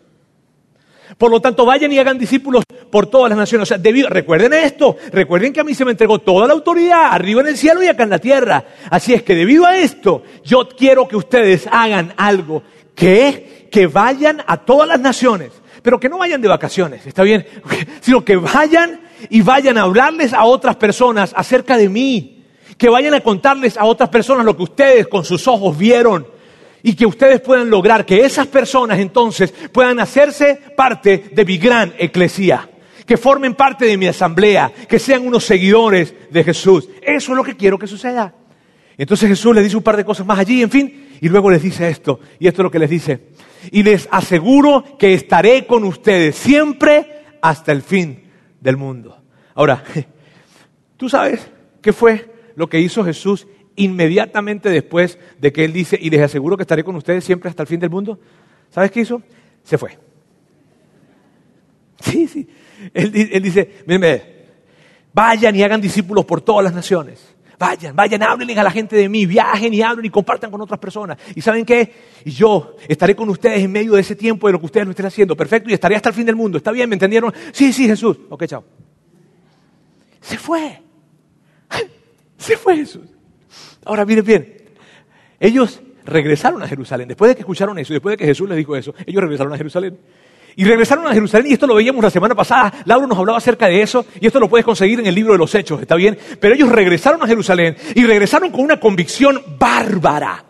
[1.17, 3.71] Por lo tanto, vayan y hagan discípulos por todas las naciones.
[3.71, 7.41] O sea, recuerden esto, recuerden que a mí se me entregó toda la autoridad, arriba
[7.41, 8.65] en el cielo y acá en la tierra.
[8.89, 14.41] Así es que debido a esto, yo quiero que ustedes hagan algo, que que vayan
[14.47, 15.51] a todas las naciones,
[15.83, 17.45] pero que no vayan de vacaciones, ¿está bien?
[17.99, 22.45] Sino que vayan y vayan a hablarles a otras personas acerca de mí,
[22.77, 26.25] que vayan a contarles a otras personas lo que ustedes con sus ojos vieron
[26.85, 31.95] y que ustedes puedan lograr que esas personas entonces puedan hacerse parte de mi gran
[31.97, 32.69] eclesía,
[33.07, 36.87] que formen parte de mi asamblea, que sean unos seguidores de Jesús.
[37.01, 38.35] Eso es lo que quiero que suceda.
[38.99, 41.63] Entonces Jesús les dice un par de cosas más allí, en fin, y luego les
[41.63, 43.29] dice esto, y esto es lo que les dice.
[43.71, 48.25] Y les aseguro que estaré con ustedes siempre hasta el fin
[48.61, 49.23] del mundo.
[49.55, 49.83] Ahora,
[50.97, 51.49] ¿tú sabes
[51.81, 56.57] qué fue lo que hizo Jesús inmediatamente después de que él dice, y les aseguro
[56.57, 58.19] que estaré con ustedes siempre hasta el fin del mundo,
[58.69, 59.21] ¿sabes qué hizo?
[59.63, 59.97] Se fue.
[61.99, 62.47] Sí, sí.
[62.93, 64.21] Él, dice, miren,
[65.13, 67.35] vayan y hagan discípulos por todas las naciones.
[67.57, 70.77] Vayan, vayan, háblenle a la gente de mí, viajen y hablen y compartan con otras
[70.77, 71.17] personas.
[71.35, 71.93] ¿Y saben qué?
[72.25, 74.91] Y yo estaré con ustedes en medio de ese tiempo de lo que ustedes lo
[74.91, 75.37] estén haciendo.
[75.37, 76.57] Perfecto, y estaré hasta el fin del mundo.
[76.57, 76.89] ¿Está bien?
[76.89, 77.33] ¿Me entendieron?
[77.53, 78.17] Sí, sí, Jesús.
[78.29, 78.63] Ok, chao.
[80.19, 80.81] Se fue.
[82.37, 83.14] Se fue Jesús.
[83.85, 84.53] Ahora miren bien,
[85.39, 88.75] ellos regresaron a Jerusalén, después de que escucharon eso, después de que Jesús les dijo
[88.75, 89.97] eso, ellos regresaron a Jerusalén.
[90.57, 93.67] Y regresaron a Jerusalén, y esto lo veíamos la semana pasada, Lauro nos hablaba acerca
[93.67, 96.17] de eso, y esto lo puedes conseguir en el libro de los Hechos, ¿está bien?
[96.39, 100.45] Pero ellos regresaron a Jerusalén y regresaron con una convicción bárbara.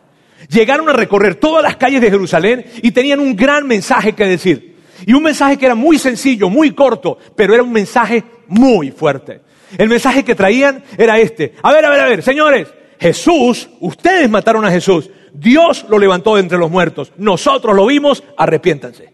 [0.49, 4.75] Llegaron a recorrer todas las calles de Jerusalén y tenían un gran mensaje que decir.
[5.07, 9.41] Y un mensaje que era muy sencillo, muy corto, pero era un mensaje muy fuerte.
[9.75, 11.55] El mensaje que traían era este.
[11.63, 12.67] A ver, a ver, a ver, señores,
[12.99, 18.23] Jesús, ustedes mataron a Jesús, Dios lo levantó de entre los muertos, nosotros lo vimos,
[18.37, 19.13] arrepiéntanse.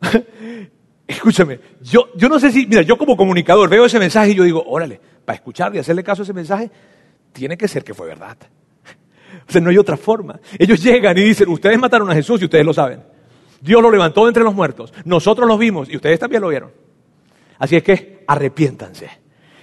[1.06, 4.44] Escúchame, yo, yo no sé si, mira, yo como comunicador veo ese mensaje y yo
[4.44, 6.70] digo, órale, para escuchar y hacerle caso a ese mensaje,
[7.32, 8.36] tiene que ser que fue verdad.
[9.48, 10.38] O sea, no hay otra forma.
[10.58, 13.02] Ellos llegan y dicen, ustedes mataron a Jesús y ustedes lo saben.
[13.60, 16.70] Dios lo levantó de entre los muertos, nosotros lo vimos y ustedes también lo vieron.
[17.58, 19.19] Así es que arrepiéntanse.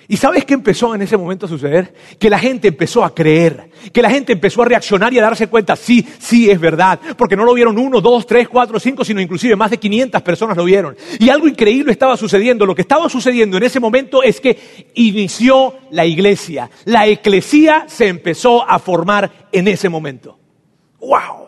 [0.10, 1.94] ¿Y sabes qué empezó en ese momento a suceder?
[2.18, 5.48] Que la gente empezó a creer, que la gente empezó a reaccionar y a darse
[5.48, 9.20] cuenta, sí, sí, es verdad, porque no lo vieron uno, dos, tres, cuatro, cinco, sino
[9.20, 10.96] inclusive más de 500 personas lo vieron.
[11.20, 12.66] Y algo increíble estaba sucediendo.
[12.66, 14.58] Lo que estaba sucediendo en ese momento es que
[14.96, 16.70] inició la iglesia.
[16.86, 20.40] La eclesía se empezó a formar en ese momento.
[21.00, 21.47] ¡Wow!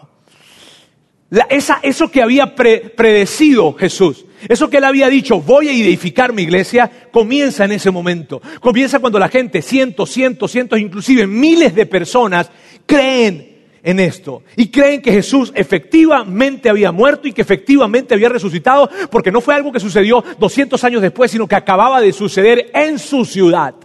[1.84, 6.90] Eso que había predecido Jesús eso que él había dicho, voy a edificar mi iglesia,
[7.12, 8.42] comienza en ese momento.
[8.62, 12.50] Comienza cuando la gente, cientos, cientos, cientos, inclusive miles de personas
[12.86, 18.90] creen en esto y creen que Jesús efectivamente había muerto y que efectivamente había resucitado,
[19.12, 22.98] porque no fue algo que sucedió 200 años después, sino que acababa de suceder en
[22.98, 23.76] su ciudad.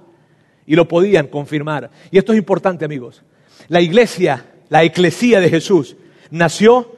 [0.67, 1.91] Y lo podían confirmar.
[2.11, 3.23] Y esto es importante, amigos.
[3.69, 5.97] La iglesia, la eclesía de Jesús,
[6.31, 6.94] nació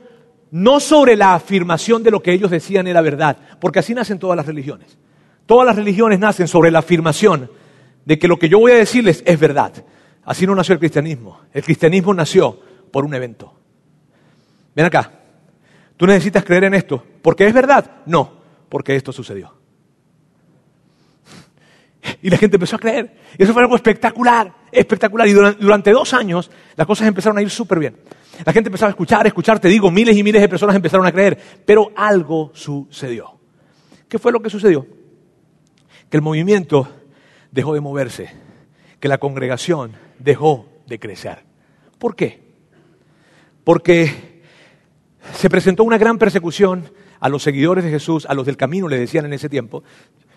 [0.51, 4.37] no sobre la afirmación de lo que ellos decían era verdad, porque así nacen todas
[4.37, 4.99] las religiones.
[5.47, 7.51] Todas las religiones nacen sobre la afirmación
[8.05, 9.73] de que lo que yo voy a decirles es verdad.
[10.25, 11.41] Así no nació el cristianismo.
[11.53, 12.59] El cristianismo nació
[12.91, 13.55] por un evento.
[14.75, 15.13] Ven acá.
[15.97, 17.03] ¿Tú necesitas creer en esto?
[17.23, 18.03] ¿Porque es verdad?
[18.07, 18.33] No,
[18.69, 19.56] porque esto sucedió.
[22.23, 23.17] Y la gente empezó a creer.
[23.39, 25.29] Y eso fue algo espectacular, espectacular.
[25.29, 27.97] Y durante, dos años las cosas empezaron a ir súper bien.
[28.45, 31.13] La gente empezaba a escuchar, escuchar, te digo, miles y miles de personas empezaron a
[31.13, 31.39] creer.
[31.65, 33.39] Pero algo sucedió.
[34.09, 34.87] ¿Qué fue lo que sucedió?
[36.11, 36.89] Que el movimiento
[37.51, 38.31] dejó de moverse,
[39.01, 41.45] que la congregación dejó de crecer.
[41.99, 42.47] ¿Por qué?
[43.67, 44.43] porque
[45.35, 48.97] se presentó una gran persecución a los seguidores de Jesús, a los del camino, le
[48.97, 49.83] decían en ese tiempo.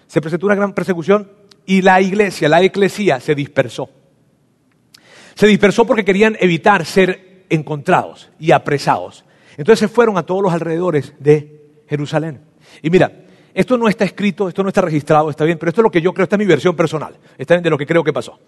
[0.08, 1.32] Se presentó una gran persecución
[1.70, 3.92] y la iglesia, la eclesía, se dispersó.
[5.36, 9.24] Se dispersó porque querían evitar ser encontrados y apresados.
[9.56, 12.42] Entonces se fueron a todos los alrededores de Jerusalén.
[12.82, 13.12] Y mira,
[13.54, 16.02] esto no está escrito, esto no está registrado, está bien, pero esto es lo que
[16.02, 18.40] yo creo, esta es mi versión personal, está bien de lo que creo que pasó.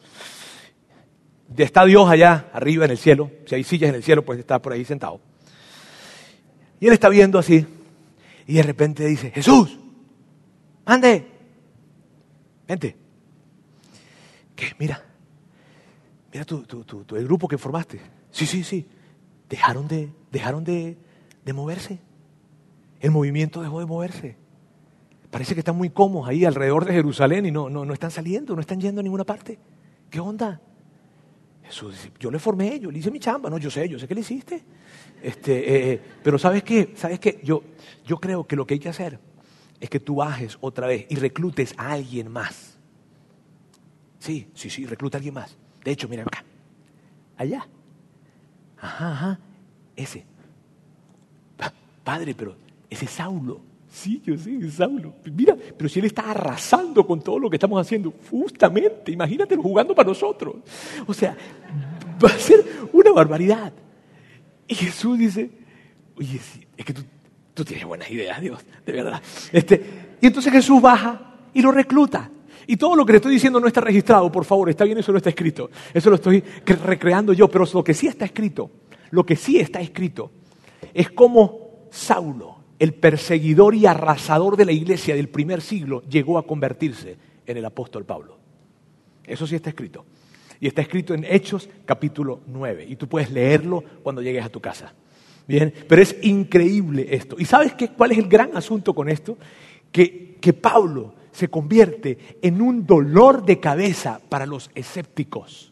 [1.56, 4.60] Está Dios allá arriba en el cielo, si hay sillas en el cielo, pues está
[4.60, 5.22] por ahí sentado.
[6.80, 7.68] Y él está viendo así,
[8.48, 9.78] y de repente dice, Jesús,
[10.86, 11.28] ande,
[12.68, 13.02] vente.
[14.80, 15.04] Mira,
[16.32, 16.66] mira tu,
[17.16, 18.00] el grupo que formaste.
[18.32, 18.88] Sí, sí, sí.
[19.50, 20.98] Dejaron de, dejaron de,
[21.44, 22.00] de moverse.
[23.00, 24.38] El movimiento dejó de moverse.
[25.30, 28.54] Parece que están muy cómodos ahí alrededor de Jerusalén y no, no, no están saliendo,
[28.54, 29.58] no están yendo a ninguna parte.
[30.10, 30.62] ¿Qué onda?
[31.64, 34.08] Jesús dice, yo le formé, yo le hice mi chamba, no, yo sé, yo sé
[34.08, 34.62] que le hiciste.
[35.24, 36.94] Este, eh, pero ¿sabes qué?
[36.96, 37.40] ¿Sabes qué?
[37.44, 37.64] Yo,
[38.06, 39.20] yo creo que lo que hay que hacer
[39.80, 42.71] es que tú bajes otra vez y reclutes a alguien más.
[44.22, 45.58] Sí, sí, sí, recluta a alguien más.
[45.84, 46.44] De hecho, mira acá,
[47.38, 47.68] allá.
[48.80, 49.40] Ajá, ajá,
[49.96, 50.24] ese.
[52.04, 52.56] Padre, pero
[52.88, 53.62] ese es Saulo.
[53.90, 55.16] Sí, yo sé, es Saulo.
[55.26, 59.96] Mira, pero si él está arrasando con todo lo que estamos haciendo, justamente, imagínatelo jugando
[59.96, 60.58] para nosotros.
[61.08, 61.36] O sea,
[62.24, 63.74] va a ser una barbaridad.
[64.68, 65.50] Y Jesús dice,
[66.16, 66.40] oye,
[66.78, 69.20] es que tú, tienes buenas ideas, Dios, de verdad.
[69.52, 72.30] Este, y entonces Jesús baja y lo recluta.
[72.68, 75.12] Y todo lo que le estoy diciendo no está registrado, por favor, está bien, eso
[75.12, 75.70] no está escrito.
[75.94, 78.72] Eso lo estoy recreando yo, pero lo que sí está escrito,
[79.12, 80.32] lo que sí está escrito,
[80.94, 86.46] es como Saulo, el perseguidor y arrasador de la iglesia del primer siglo, llegó a
[86.46, 88.38] convertirse en el apóstol Pablo.
[89.24, 90.06] Eso sí está escrito.
[90.60, 92.86] Y está escrito en Hechos capítulo 9.
[92.88, 94.94] Y tú puedes leerlo cuando llegues a tu casa.
[95.48, 97.36] Bien, pero es increíble esto.
[97.40, 99.38] ¿Y sabes qué, cuál es el gran asunto con esto?
[99.92, 105.72] Que, que Pablo se convierte en un dolor de cabeza para los escépticos.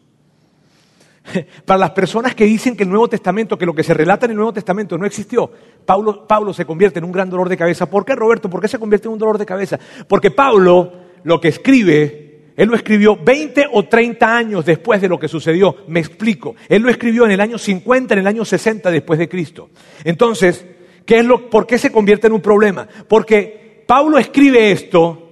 [1.66, 4.32] Para las personas que dicen que el Nuevo Testamento, que lo que se relata en
[4.32, 5.52] el Nuevo Testamento no existió,
[5.84, 7.88] Pablo, Pablo se convierte en un gran dolor de cabeza.
[7.90, 8.48] ¿Por qué, Roberto?
[8.48, 9.78] ¿Por qué se convierte en un dolor de cabeza?
[10.08, 10.92] Porque Pablo
[11.22, 15.76] lo que escribe él lo escribió 20 o 30 años después de lo que sucedió.
[15.86, 16.56] Me explico.
[16.68, 19.70] Él lo escribió en el año 50, en el año 60 después de Cristo.
[20.04, 20.66] Entonces,
[21.06, 22.86] ¿qué es lo, ¿por qué se convierte en un problema?
[23.08, 25.29] Porque Pablo escribe esto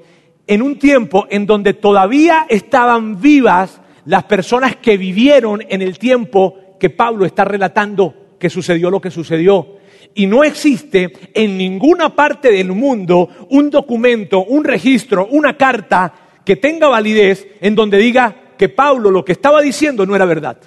[0.49, 6.59] en un tiempo en donde todavía estaban vivas las personas que vivieron en el tiempo
[6.81, 9.77] que Pablo está relatando que sucedió lo que sucedió.
[10.15, 16.57] Y no existe en ninguna parte del mundo un documento, un registro, una carta que
[16.57, 20.59] tenga validez en donde diga que Pablo lo que estaba diciendo no era verdad.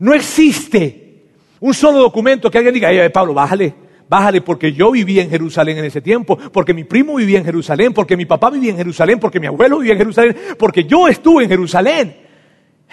[0.00, 1.22] No existe
[1.60, 5.84] un solo documento que alguien diga, Pablo, bájale, bájale, porque yo vivía en Jerusalén en
[5.84, 9.40] ese tiempo, porque mi primo vivía en Jerusalén, porque mi papá vivía en Jerusalén, porque
[9.40, 12.16] mi abuelo vivía en Jerusalén, porque yo estuve en Jerusalén.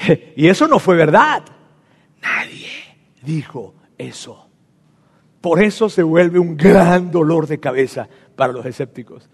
[0.36, 1.44] Y eso no fue verdad.
[2.22, 2.68] Nadie
[3.22, 4.48] dijo eso.
[5.40, 9.28] Por eso se vuelve un gran dolor de cabeza para los escépticos.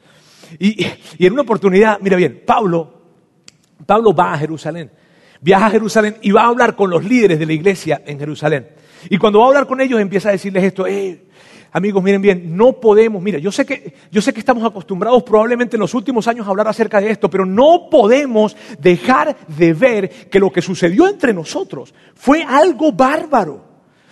[0.58, 0.86] Y,
[1.20, 2.94] en una oportunidad, mira bien, Pablo,
[3.86, 4.90] Pablo va a Jerusalén,
[5.42, 8.70] viaja a Jerusalén y va a hablar con los líderes de la iglesia en Jerusalén.
[9.10, 11.26] Y cuando va a hablar con ellos empieza a decirles esto, eh,
[11.72, 15.76] amigos, miren bien, no podemos, mira, yo sé, que, yo sé que estamos acostumbrados probablemente
[15.76, 20.10] en los últimos años a hablar acerca de esto, pero no podemos dejar de ver
[20.30, 23.66] que lo que sucedió entre nosotros fue algo bárbaro.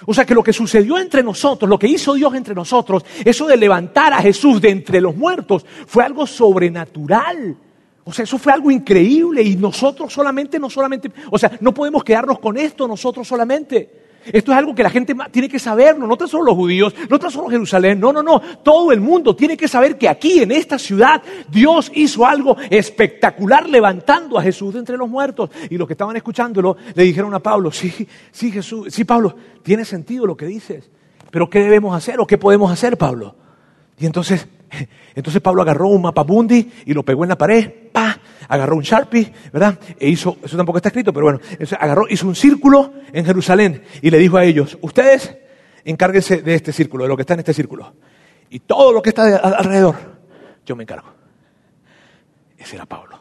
[0.08, 3.48] O sea que lo que sucedió entre nosotros, lo que hizo Dios entre nosotros, eso
[3.48, 7.58] de levantar a Jesús de entre los muertos, fue algo sobrenatural.
[8.04, 12.04] O sea, eso fue algo increíble y nosotros solamente, no solamente, o sea, no podemos
[12.04, 14.05] quedarnos con esto nosotros solamente.
[14.26, 17.20] Esto es algo que la gente tiene que saber, no, tan solo los judíos, no
[17.20, 18.42] tan solo Jerusalén, no, no, no.
[18.64, 23.70] Todo el mundo tiene que saber que aquí, en esta ciudad, Dios hizo algo espectacular
[23.70, 25.50] levantando a Jesús de entre los muertos.
[25.70, 29.86] Y los que estaban escuchándolo le dijeron a Pablo, sí, sí, Jesús, sí, Pablo, tiene
[29.86, 30.90] sentido lo que dices.
[31.32, 33.36] Pero ¿qué debemos hacer o qué podemos hacer, Pablo?
[34.00, 34.48] Y entonces,
[35.16, 37.85] entonces Pablo agarró un mapa bundi y lo pegó en la pared,
[38.48, 39.80] agarró un Sharpie, ¿verdad?
[40.00, 41.40] E hizo, eso tampoco está escrito, pero bueno,
[41.80, 45.38] agarró, hizo un círculo en Jerusalén y le dijo a ellos, ustedes
[45.84, 47.94] encárguense de este círculo, de lo que está en este círculo.
[48.50, 49.96] Y todo lo que está alrededor,
[50.66, 51.08] yo me encargo.
[52.58, 53.20] Ese era Pablo.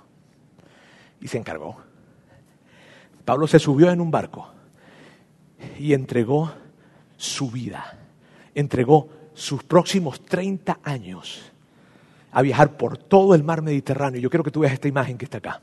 [1.21, 1.77] Y se encargó.
[3.25, 4.51] Pablo se subió en un barco
[5.79, 6.53] y entregó
[7.17, 7.99] su vida,
[8.55, 11.54] entregó sus próximos 30 años
[12.35, 14.21] a viajar por todo el mar Mediterráneo.
[14.21, 15.63] Yo quiero que tú veas esta imagen que está acá.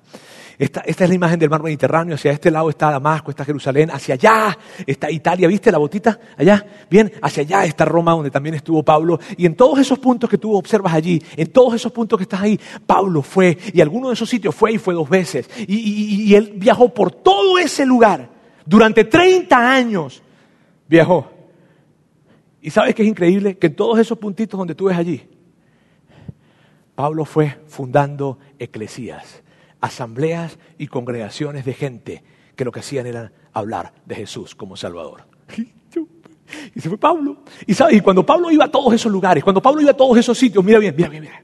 [0.57, 2.15] Esta, esta, es la imagen del mar Mediterráneo.
[2.15, 3.91] Hacia este lado está Damasco, está Jerusalén.
[3.91, 4.57] Hacia allá
[4.87, 5.49] está Italia.
[5.49, 6.17] ¿Viste la botita?
[6.37, 6.65] Allá.
[6.89, 9.19] Bien, hacia allá está Roma, donde también estuvo Pablo.
[9.35, 12.41] Y en todos esos puntos que tú observas allí, en todos esos puntos que estás
[12.41, 13.57] ahí, Pablo fue.
[13.73, 15.49] Y alguno de esos sitios fue y fue dos veces.
[15.57, 18.29] Y, y, y él viajó por todo ese lugar.
[18.65, 20.23] Durante 30 años
[20.87, 21.29] viajó.
[22.61, 25.27] Y sabes que es increíble que en todos esos puntitos donde tú ves allí,
[27.01, 29.41] Pablo fue fundando eclesías,
[29.79, 32.23] asambleas y congregaciones de gente
[32.55, 35.23] que lo que hacían era hablar de Jesús como Salvador.
[36.75, 37.37] Y se fue Pablo.
[37.65, 40.15] Y, sabes, y cuando Pablo iba a todos esos lugares, cuando Pablo iba a todos
[40.15, 41.43] esos sitios, mira bien, mira bien, mira.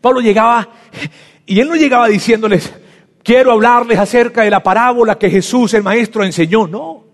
[0.00, 0.68] Pablo llegaba
[1.46, 2.74] y él no llegaba diciéndoles,
[3.22, 6.66] quiero hablarles acerca de la parábola que Jesús el Maestro enseñó.
[6.66, 7.04] No.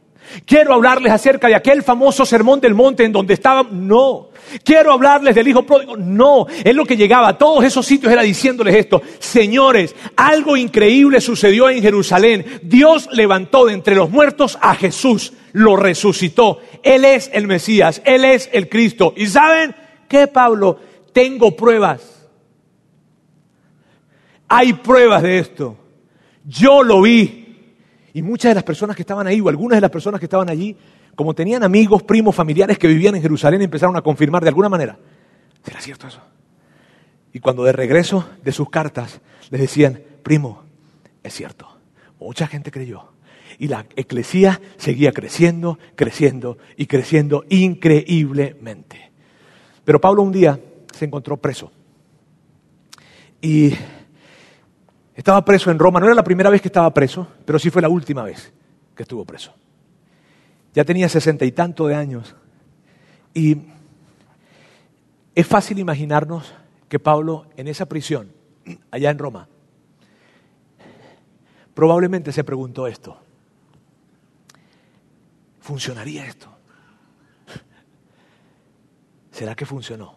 [0.46, 3.86] Quiero hablarles acerca de aquel famoso sermón del monte en donde estaban.
[3.86, 4.30] No.
[4.62, 5.96] Quiero hablarles del hijo pródigo.
[5.96, 6.46] No.
[6.64, 9.02] Es lo que llegaba a todos esos sitios era diciéndoles esto.
[9.18, 12.44] Señores, algo increíble sucedió en Jerusalén.
[12.62, 15.32] Dios levantó de entre los muertos a Jesús.
[15.52, 16.60] Lo resucitó.
[16.82, 18.02] Él es el Mesías.
[18.04, 19.14] Él es el Cristo.
[19.16, 19.74] ¿Y saben
[20.08, 20.78] qué, Pablo?
[21.12, 22.28] Tengo pruebas.
[24.48, 25.76] Hay pruebas de esto.
[26.44, 27.43] Yo lo vi.
[28.14, 30.48] Y muchas de las personas que estaban ahí, o algunas de las personas que estaban
[30.48, 30.76] allí,
[31.16, 34.96] como tenían amigos, primos, familiares que vivían en Jerusalén, empezaron a confirmar de alguna manera,
[35.64, 36.20] ¿será cierto eso?
[37.32, 40.62] Y cuando de regreso de sus cartas les decían, primo,
[41.24, 41.68] es cierto,
[42.20, 43.12] mucha gente creyó.
[43.58, 49.10] Y la eclesía seguía creciendo, creciendo y creciendo increíblemente.
[49.84, 50.60] Pero Pablo un día
[50.92, 51.72] se encontró preso.
[53.40, 53.74] Y
[55.14, 56.00] estaba preso en Roma.
[56.00, 58.52] No era la primera vez que estaba preso, pero sí fue la última vez
[58.94, 59.54] que estuvo preso.
[60.74, 62.34] Ya tenía sesenta y tanto de años.
[63.32, 63.58] Y
[65.34, 66.54] es fácil imaginarnos
[66.88, 68.32] que Pablo en esa prisión,
[68.90, 69.48] allá en Roma,
[71.74, 73.18] probablemente se preguntó esto.
[75.60, 76.48] ¿Funcionaría esto?
[79.30, 80.16] ¿Será que funcionó?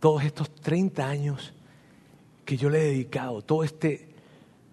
[0.00, 1.54] Todos estos 30 años
[2.46, 4.08] que yo le he dedicado, todo este,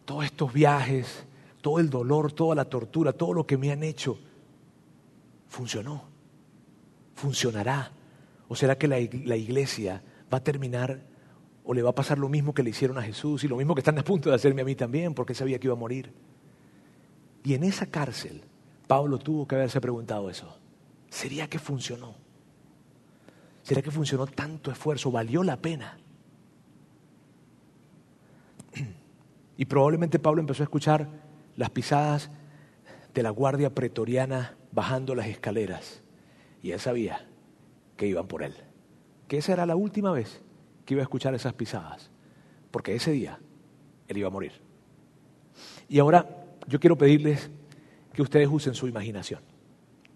[0.06, 1.26] todos estos viajes,
[1.60, 4.18] todo el dolor, toda la tortura, todo lo que me han hecho,
[5.50, 6.06] funcionó,
[7.16, 7.92] funcionará.
[8.48, 11.02] ¿O será que la, iglesia va a terminar
[11.64, 13.74] o le va a pasar lo mismo que le hicieron a Jesús y lo mismo
[13.74, 16.14] que están a punto de hacerme a mí también, porque sabía que iba a morir?
[17.44, 18.44] Y en esa cárcel,
[18.86, 20.56] Pablo tuvo que haberse preguntado eso.
[21.10, 22.14] ¿Sería que funcionó?
[23.64, 25.10] ¿Será que funcionó tanto esfuerzo?
[25.10, 25.98] ¿Valió la pena?
[29.58, 31.08] Y probablemente Pablo empezó a escuchar
[31.56, 32.32] las pisadas
[33.14, 36.02] de la guardia pretoriana bajando las escaleras.
[36.62, 37.28] Y él sabía
[37.98, 38.54] que iban por él.
[39.28, 40.42] Que esa era la última vez
[40.86, 42.10] que iba a escuchar esas pisadas.
[42.72, 43.40] Porque ese día
[44.08, 44.54] él iba a morir.
[45.88, 46.28] Y ahora
[46.68, 47.52] yo quiero pedirles
[48.14, 49.42] que ustedes usen su imaginación.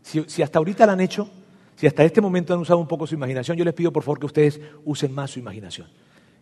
[0.02, 1.30] Si, hasta ahorita la han hecho,
[1.76, 4.19] si hasta este momento han usado un poco su imaginación, yo les pido por favor
[4.19, 5.88] que ustedes usen más su imaginación.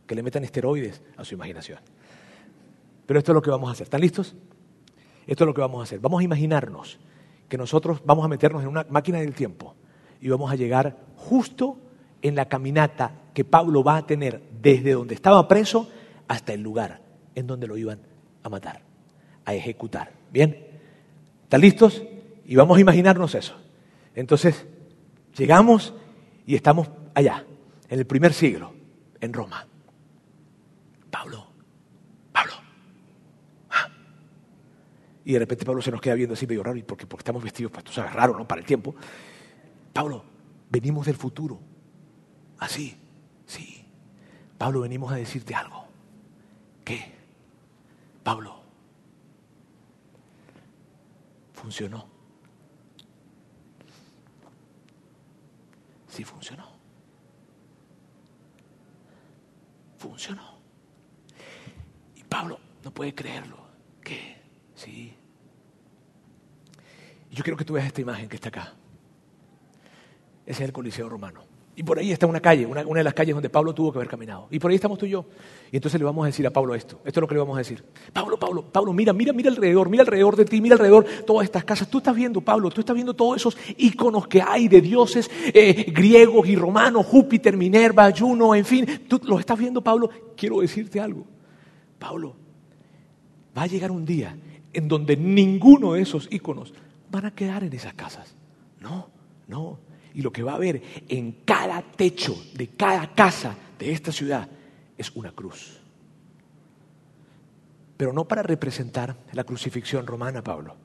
[0.06, 1.80] Que le metan esteroides a su imaginación.
[3.06, 3.86] Pero esto es lo que vamos a hacer.
[3.86, 4.36] ¿Están listos?
[5.28, 6.00] Esto es lo que vamos a hacer.
[6.00, 7.00] Vamos a imaginarnos
[7.48, 9.76] que nosotros vamos a meternos en una máquina del tiempo
[10.22, 11.78] y vamos a llegar justo
[12.22, 15.90] en la caminata que Pablo va a tener desde donde estaba preso
[16.28, 17.02] hasta el lugar
[17.36, 18.00] en donde lo iban
[18.44, 18.82] a matar,
[19.46, 20.12] a ejecutar.
[20.32, 20.68] ¿Bien?
[21.44, 22.04] ¿Están listos?
[22.46, 23.56] Y vamos a imaginarnos eso.
[24.16, 24.66] Entonces,
[25.38, 25.94] llegamos
[26.46, 27.46] y estamos allá,
[27.90, 28.74] en el primer siglo,
[29.20, 29.68] en Roma.
[31.12, 31.45] Pablo
[35.26, 37.72] Y de repente Pablo se nos queda viendo así medio raro, porque, porque estamos vestidos,
[37.72, 38.48] pues tú sabes, raro, ¿no?
[38.48, 38.96] Para el tiempo.
[39.92, 40.24] Pablo,
[40.70, 41.60] venimos del futuro.
[42.60, 42.96] Así,
[43.48, 43.86] sí.
[44.58, 45.88] Pablo, venimos a decirte algo.
[46.84, 47.12] ¿Qué?
[48.24, 48.62] Pablo,
[51.54, 52.08] funcionó.
[56.08, 56.70] Sí funcionó.
[59.98, 60.60] Funcionó.
[62.16, 63.58] Y Pablo no puede creerlo.
[64.02, 64.35] ¿Qué?
[67.32, 68.74] Yo quiero que tú veas esta imagen que está acá.
[70.46, 71.42] Ese es el Coliseo Romano.
[71.78, 73.98] Y por ahí está una calle, una, una, de las calles donde Pablo tuvo que
[73.98, 74.48] haber caminado.
[74.50, 75.26] Y por ahí estamos tú y yo.
[75.70, 77.02] Y entonces le vamos a decir a Pablo esto.
[77.04, 77.84] Esto es lo que le vamos a decir.
[78.14, 81.66] Pablo, Pablo, Pablo, mira, mira, mira alrededor, mira alrededor de ti, mira alrededor todas estas
[81.66, 81.90] casas.
[81.90, 85.92] Tú estás viendo, Pablo, tú estás viendo todos esos iconos que hay de dioses eh,
[85.92, 89.02] griegos y romanos, Júpiter, Minerva, Juno, en fin.
[89.10, 90.10] Tú los estás viendo, Pablo.
[90.38, 91.26] Quiero decirte algo.
[92.00, 92.38] Pablo,
[93.58, 94.34] va a llegar un día
[94.76, 96.74] en donde ninguno de esos íconos
[97.10, 98.36] van a quedar en esas casas.
[98.82, 99.10] No,
[99.48, 99.80] no.
[100.14, 104.48] Y lo que va a haber en cada techo de cada casa de esta ciudad
[104.98, 105.80] es una cruz.
[107.98, 110.76] Pero no para representar la crucifixión romana, Pablo,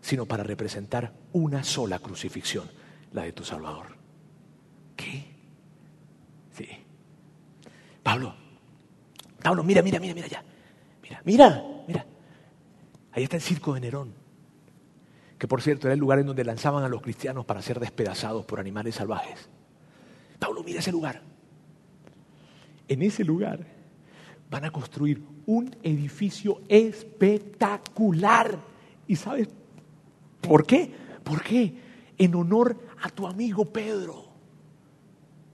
[0.00, 2.70] sino para representar una sola crucifixión,
[3.12, 3.86] la de tu Salvador.
[4.94, 5.24] ¿Qué?
[6.52, 6.68] Sí.
[8.04, 8.34] Pablo,
[9.42, 10.44] Pablo, mira, mira, mira, mira ya.
[11.02, 11.75] Mira, mira.
[13.16, 14.12] Ahí está el circo de Nerón,
[15.38, 18.44] que por cierto era el lugar en donde lanzaban a los cristianos para ser despedazados
[18.44, 19.48] por animales salvajes.
[20.38, 21.22] Pablo, mira ese lugar.
[22.86, 23.66] En ese lugar
[24.50, 28.58] van a construir un edificio espectacular.
[29.08, 29.48] ¿Y sabes
[30.42, 30.92] por qué?
[31.24, 31.72] ¿Por qué?
[32.18, 34.26] En honor a tu amigo Pedro.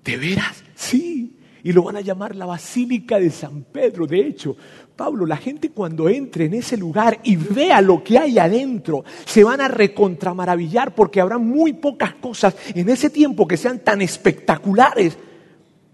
[0.02, 0.64] ¿De veras?
[0.74, 1.36] Sí.
[1.64, 4.06] Y lo van a llamar la Basílica de San Pedro.
[4.06, 4.56] De hecho,
[4.96, 9.44] Pablo, la gente cuando entre en ese lugar y vea lo que hay adentro, se
[9.44, 15.16] van a recontramaravillar porque habrá muy pocas cosas en ese tiempo que sean tan espectaculares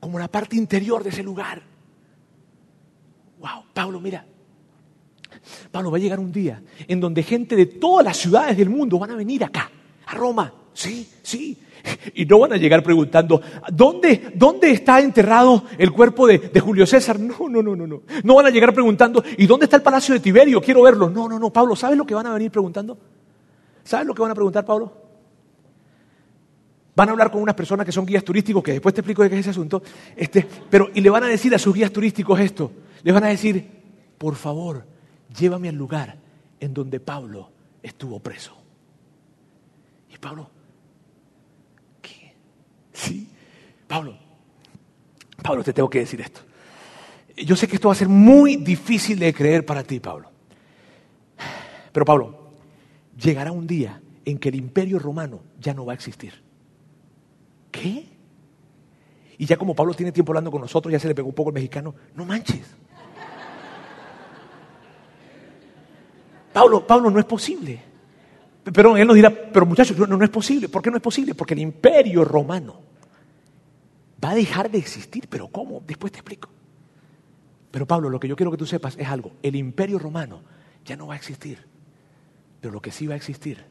[0.01, 1.63] como la parte interior de ese lugar.
[3.39, 4.25] Wow, Pablo, mira.
[5.71, 8.99] Pablo, va a llegar un día en donde gente de todas las ciudades del mundo
[8.99, 9.71] van a venir acá,
[10.07, 10.53] a Roma.
[10.73, 11.59] Sí, sí.
[12.15, 13.41] Y no van a llegar preguntando,
[13.73, 17.19] ¿dónde, dónde está enterrado el cuerpo de, Julio César?
[17.19, 18.03] No, no, no, no, no.
[18.25, 20.61] No van a llegar preguntando, ¿y dónde está el palacio de Tiberio?
[20.61, 21.11] Quiero verlo.
[21.11, 22.99] No, no, no, Pablo, ¿sabes lo que van a venir preguntando?
[23.85, 24.93] ¿Sabes lo que van a preguntar, Pablo?
[26.95, 29.31] Van a hablar con unas personas que son guías turísticos, que después te explico de
[29.31, 29.83] qué es ese asunto,
[30.17, 32.73] este, pero, y le van a decir a sus guías turísticos esto.
[33.03, 33.65] Les van a decir,
[34.19, 34.85] por favor,
[35.39, 36.17] llévame al lugar
[36.59, 37.51] en donde Pablo
[37.83, 38.57] estuvo preso.
[40.13, 40.58] Y Pablo.
[42.99, 43.29] Sí,
[43.87, 44.19] Pablo,
[45.41, 46.41] Pablo, te tengo que decir esto.
[47.37, 50.29] Yo sé que esto va a ser muy difícil de creer para ti, Pablo.
[51.93, 52.55] Pero Pablo,
[53.17, 56.43] llegará un día en que el imperio romano ya no va a existir.
[57.71, 58.09] ¿Qué?
[59.39, 61.51] Y ya como Pablo tiene tiempo hablando con nosotros, ya se le pegó un poco
[61.51, 62.67] el mexicano, no manches.
[66.53, 67.81] Pablo, Pablo, no es posible.
[68.73, 70.69] Pero él nos dirá, pero muchachos, no, no es posible.
[70.69, 71.35] ¿Por qué no es posible?
[71.35, 72.81] Porque el imperio romano
[74.23, 75.29] va a dejar de existir.
[75.29, 75.83] ¿Pero cómo?
[75.87, 76.51] Después te explico.
[77.71, 79.33] Pero Pablo, lo que yo quiero que tú sepas es algo.
[79.43, 80.43] El imperio romano
[80.85, 81.67] ya no va a existir.
[82.61, 83.65] Pero lo que sí va a existir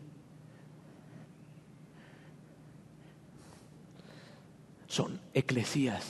[4.88, 6.06] son eclesías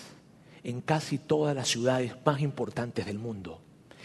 [0.63, 3.61] en casi todas las ciudades más importantes del mundo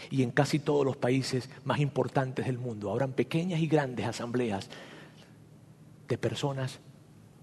[0.09, 2.91] y en casi todos los países más importantes del mundo.
[2.91, 4.69] Habrán pequeñas y grandes asambleas
[6.07, 6.79] de personas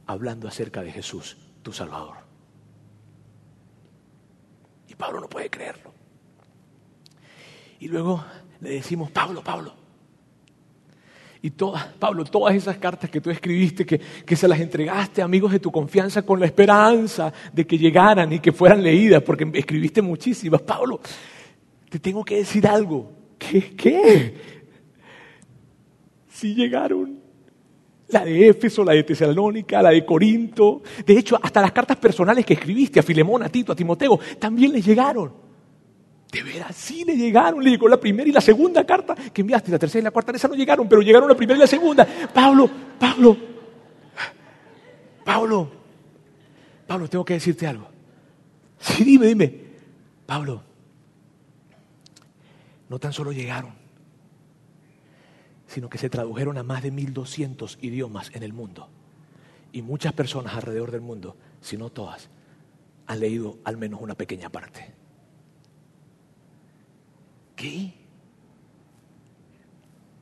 [0.06, 2.16] hablando acerca de Jesús, tu Salvador.
[4.88, 5.92] Y Pablo no puede creerlo.
[7.78, 8.24] Y luego
[8.61, 9.72] le decimos, Pablo, Pablo,
[11.42, 15.24] y todas, Pablo, todas esas cartas que tú escribiste, que, que, se las entregaste a
[15.24, 19.50] amigos de tu confianza con la esperanza de que llegaran y que fueran leídas, porque
[19.54, 20.61] escribiste muchísimas.
[20.61, 21.00] Pablo,
[21.91, 23.12] te tengo que decir algo.
[23.36, 23.74] ¿Qué?
[23.76, 24.34] ¿Qué?
[26.28, 27.18] Si llegaron.
[28.09, 30.82] La de Éfeso, la de Tesalónica, la de Corinto.
[31.05, 34.72] De hecho, hasta las cartas personales que escribiste a Filemón, a Tito, a Timoteo, también
[34.72, 35.32] les llegaron.
[36.32, 39.72] De veras, sí le llegaron, le llegó la primera y la segunda carta que enviaste,
[39.72, 42.07] la tercera y la cuarta, esa no llegaron, pero llegaron la primera y la segunda.
[42.32, 43.36] Pablo, Pablo,
[45.24, 45.70] Pablo,
[46.86, 47.88] Pablo, tengo que decirte algo.
[48.78, 49.55] Sí, dime, dime.
[50.26, 50.62] Pablo,
[52.91, 53.72] no tan solo llegaron,
[55.66, 58.88] sino que se tradujeron a más de 1200 idiomas en el mundo.
[59.72, 62.28] Y muchas personas alrededor del mundo, si no todas,
[63.07, 64.93] han leído al menos una pequeña parte.
[67.55, 67.95] ¿Qué?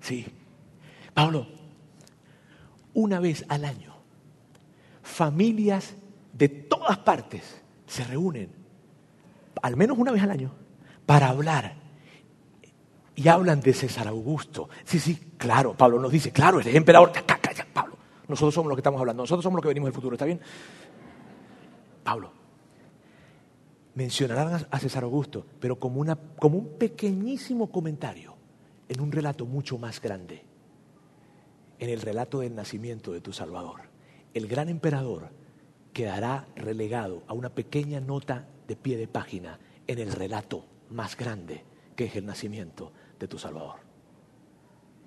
[0.01, 0.27] Sí.
[1.14, 1.49] Pablo,
[2.93, 3.95] una vez al año,
[5.03, 5.95] familias
[6.35, 8.51] de todas partes se reúnen,
[9.62, 10.53] al menos una vez al año,
[11.07, 11.78] para hablar.
[13.19, 14.69] Y hablan de César Augusto.
[14.85, 17.11] Sí, sí, claro, Pablo nos dice, claro, el emperador.
[17.11, 17.97] Calla, Pablo.
[18.29, 20.41] Nosotros somos los que estamos hablando, nosotros somos los que venimos del futuro, ¿está bien?
[22.05, 22.31] Pablo,
[23.97, 28.37] mencionarán a César Augusto, pero como, una, como un pequeñísimo comentario
[28.89, 30.45] en un relato mucho más grande,
[31.81, 33.81] en el relato del nacimiento de tu Salvador.
[34.33, 35.31] El gran emperador
[35.93, 39.59] quedará relegado a una pequeña nota de pie de página
[39.89, 41.64] en el relato más grande
[41.99, 43.77] que es el nacimiento de tu Salvador.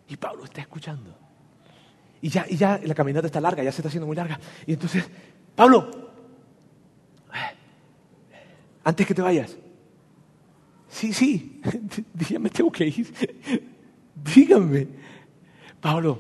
[0.08, 1.18] Y Pablo está escuchando.
[2.22, 4.40] Y ya, y ya la caminata está larga, ya se está haciendo muy larga.
[4.68, 5.10] Y entonces,
[5.56, 6.12] Pablo,
[8.84, 9.58] antes que te vayas.
[10.88, 11.62] Sí, sí,
[12.14, 13.64] dígame, tengo que ir.
[14.16, 14.88] Dígame.
[15.80, 16.20] Pablo,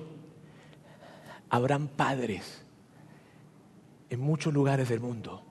[1.49, 2.63] habrán padres
[4.09, 5.43] en muchos lugares del mundo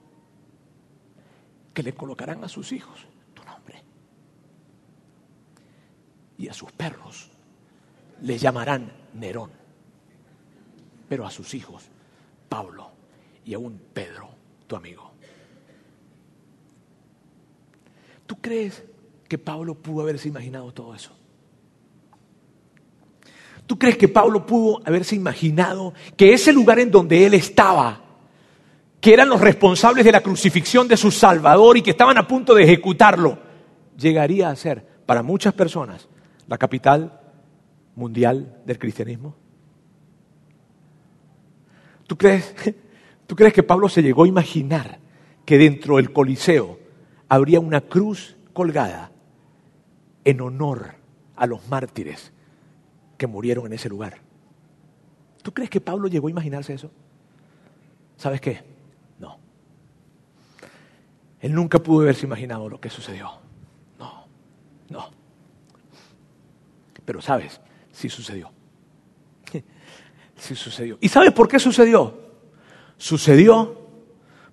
[1.75, 3.83] que le colocarán a sus hijos tu nombre.
[6.41, 7.29] Y a sus perros
[8.23, 9.51] les llamarán Nerón.
[11.07, 11.85] Pero a sus hijos,
[12.49, 12.91] Pablo
[13.45, 14.31] y aún Pedro,
[14.67, 15.11] tu amigo.
[18.25, 18.83] ¿Tú crees
[19.29, 21.13] que Pablo pudo haberse imaginado todo eso?
[23.67, 28.01] ¿Tú crees que Pablo pudo haberse imaginado que ese lugar en donde él estaba,
[28.99, 32.55] que eran los responsables de la crucifixión de su Salvador y que estaban a punto
[32.55, 33.39] de ejecutarlo,
[33.99, 36.09] llegaría a ser para muchas personas
[36.51, 37.21] la capital
[37.95, 39.37] mundial del cristianismo?
[42.09, 42.55] ¿Tú crees,
[43.27, 44.99] ¿Tú crees que Pablo se llegó a imaginar
[45.47, 46.79] que dentro del Coliseo
[47.29, 49.13] habría una cruz colgada
[50.25, 50.97] en honor
[51.37, 52.33] a los mártires
[53.17, 54.19] que murieron en ese lugar?
[55.43, 56.91] ¿Tú crees que Pablo llegó a imaginarse eso?
[58.17, 58.61] ¿Sabes qué?
[59.21, 59.39] No.
[61.39, 63.31] Él nunca pudo haberse imaginado lo que sucedió.
[64.01, 64.25] No,
[64.89, 65.21] no.
[67.11, 68.53] Pero sabes, sí sucedió.
[70.37, 70.97] Sí sucedió.
[71.01, 72.17] ¿Y sabes por qué sucedió?
[72.97, 73.89] Sucedió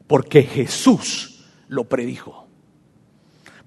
[0.08, 2.48] porque Jesús lo predijo.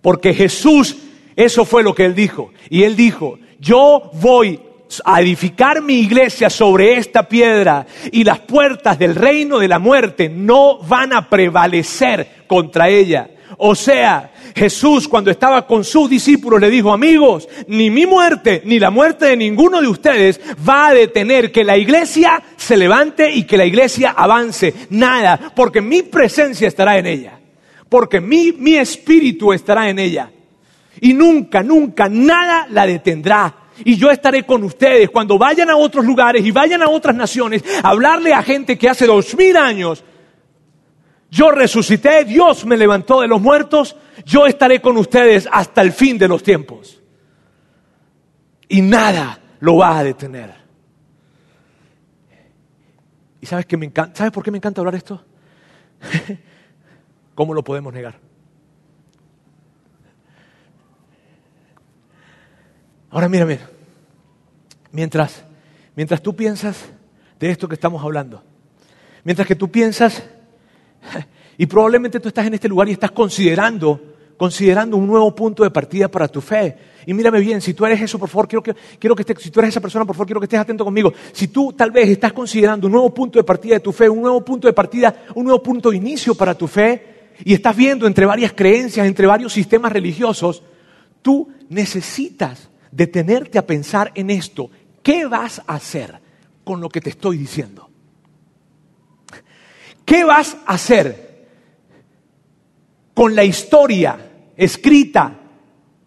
[0.03, 0.97] Porque Jesús,
[1.37, 2.53] eso fue lo que él dijo.
[2.69, 4.61] Y él dijo, yo voy
[5.05, 10.29] a edificar mi iglesia sobre esta piedra y las puertas del reino de la muerte
[10.29, 13.31] no van a prevalecer contra ella.
[13.59, 18.79] O sea, Jesús cuando estaba con sus discípulos le dijo, amigos, ni mi muerte ni
[18.79, 23.45] la muerte de ninguno de ustedes va a detener que la iglesia se levante y
[23.45, 24.75] que la iglesia avance.
[24.91, 27.39] Nada, porque mi presencia estará en ella.
[27.89, 30.31] Porque mi, mi espíritu estará en ella.
[31.01, 33.55] Y nunca, nunca, nada la detendrá.
[33.85, 37.65] Y yo estaré con ustedes cuando vayan a otros lugares y vayan a otras naciones
[37.83, 40.05] a hablarle a gente que hace dos mil años
[41.31, 46.19] yo resucité, Dios me levantó de los muertos, yo estaré con ustedes hasta el fin
[46.19, 47.01] de los tiempos.
[48.69, 50.55] Y nada lo va a detener.
[53.41, 55.25] ¿Y sabes, que me encanta, ¿sabes por qué me encanta hablar esto?
[57.35, 58.19] ¿Cómo lo podemos negar?
[63.11, 63.69] Ahora mira, mira.
[64.93, 65.45] Mientras,
[65.95, 66.91] mientras tú piensas
[67.39, 68.43] de esto que estamos hablando,
[69.25, 70.25] mientras que tú piensas
[71.59, 74.01] y probablemente tú estás en este lugar y estás considerando,
[74.37, 76.77] considerando un nuevo punto de partida para tu fe.
[77.07, 79.61] Y mírame bien, si tú eres eso, por favor, quiero que, quiero que si tú
[79.61, 81.13] eres esa persona, por favor, quiero que estés atento conmigo.
[81.33, 84.21] Si tú tal vez estás considerando un nuevo punto de partida de tu fe, un
[84.21, 87.11] nuevo punto de partida, un nuevo punto de inicio para tu fe,
[87.45, 90.63] y estás viendo entre varias creencias, entre varios sistemas religiosos,
[91.23, 94.71] tú necesitas detenerte a pensar en esto.
[95.03, 96.21] ¿Qué vas a hacer
[96.65, 97.90] con lo que te estoy diciendo?
[100.11, 101.47] ¿Qué vas a hacer
[103.15, 104.19] con la historia
[104.57, 105.39] escrita,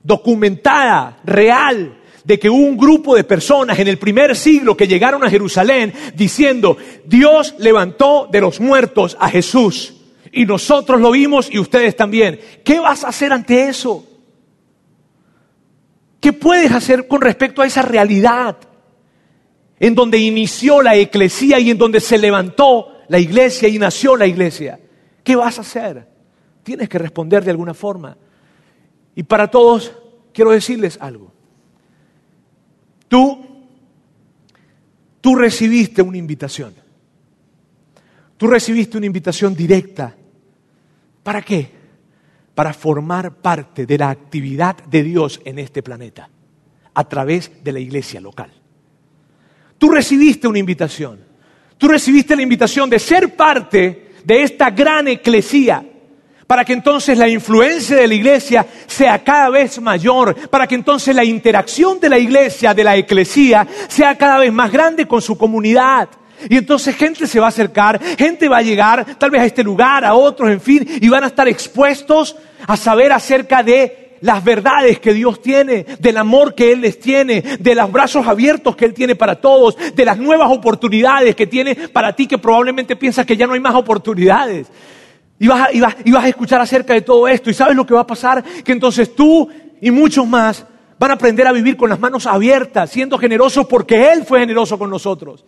[0.04, 5.30] documentada, real, de que un grupo de personas en el primer siglo que llegaron a
[5.30, 6.76] Jerusalén diciendo,
[7.06, 9.93] Dios levantó de los muertos a Jesús
[10.34, 12.41] y nosotros lo vimos y ustedes también.
[12.66, 14.06] ¿Qué vas a hacer ante eso?
[16.20, 18.58] ¿Qué puedes hacer con respecto a esa realidad
[19.80, 24.26] en donde inició la eclesía y en donde se levantó la iglesia y nació la
[24.26, 24.80] iglesia.
[25.24, 26.08] ¿Qué vas a hacer?
[26.64, 28.18] Tienes que responder de alguna forma.
[29.16, 29.93] Y para todos
[30.34, 31.32] quiero decirles algo.
[33.08, 33.45] Tú,
[35.22, 36.74] tú recibiste una invitación.
[38.38, 40.16] Tú recibiste una invitación directa.
[41.22, 41.70] ¿Para qué?
[42.56, 46.30] Para formar parte de la actividad de Dios en este planeta,
[46.93, 48.51] a través de la iglesia local.
[49.78, 51.32] Tú recibiste una invitación.
[51.84, 55.84] Tú recibiste la invitación de ser parte de esta gran eclesía
[56.47, 61.13] para que entonces la influencia de la iglesia sea cada vez mayor, para que entonces
[61.13, 65.38] la interacción de la iglesia, de la eclesía, sea cada vez más grande con su
[65.38, 66.07] comunidad.
[66.47, 69.61] Y entonces gente se va a acercar, gente va a llegar tal vez a este
[69.61, 74.41] lugar, a otros, en fin, y van a estar expuestos a saber acerca de las
[74.41, 78.86] verdades que Dios tiene, del amor que Él les tiene, de los brazos abiertos que
[78.86, 83.26] Él tiene para todos, de las nuevas oportunidades que tiene para ti que probablemente piensas
[83.26, 84.67] que ya no hay más oportunidades.
[85.39, 87.49] Y vas, a, y, vas, y vas a escuchar acerca de todo esto.
[87.49, 88.41] ¿Y sabes lo que va a pasar?
[88.63, 89.49] Que entonces tú
[89.82, 90.65] y muchos más
[90.97, 94.80] van a aprender a vivir con las manos abiertas, siendo generosos porque Él fue generoso
[94.80, 95.43] con nosotros.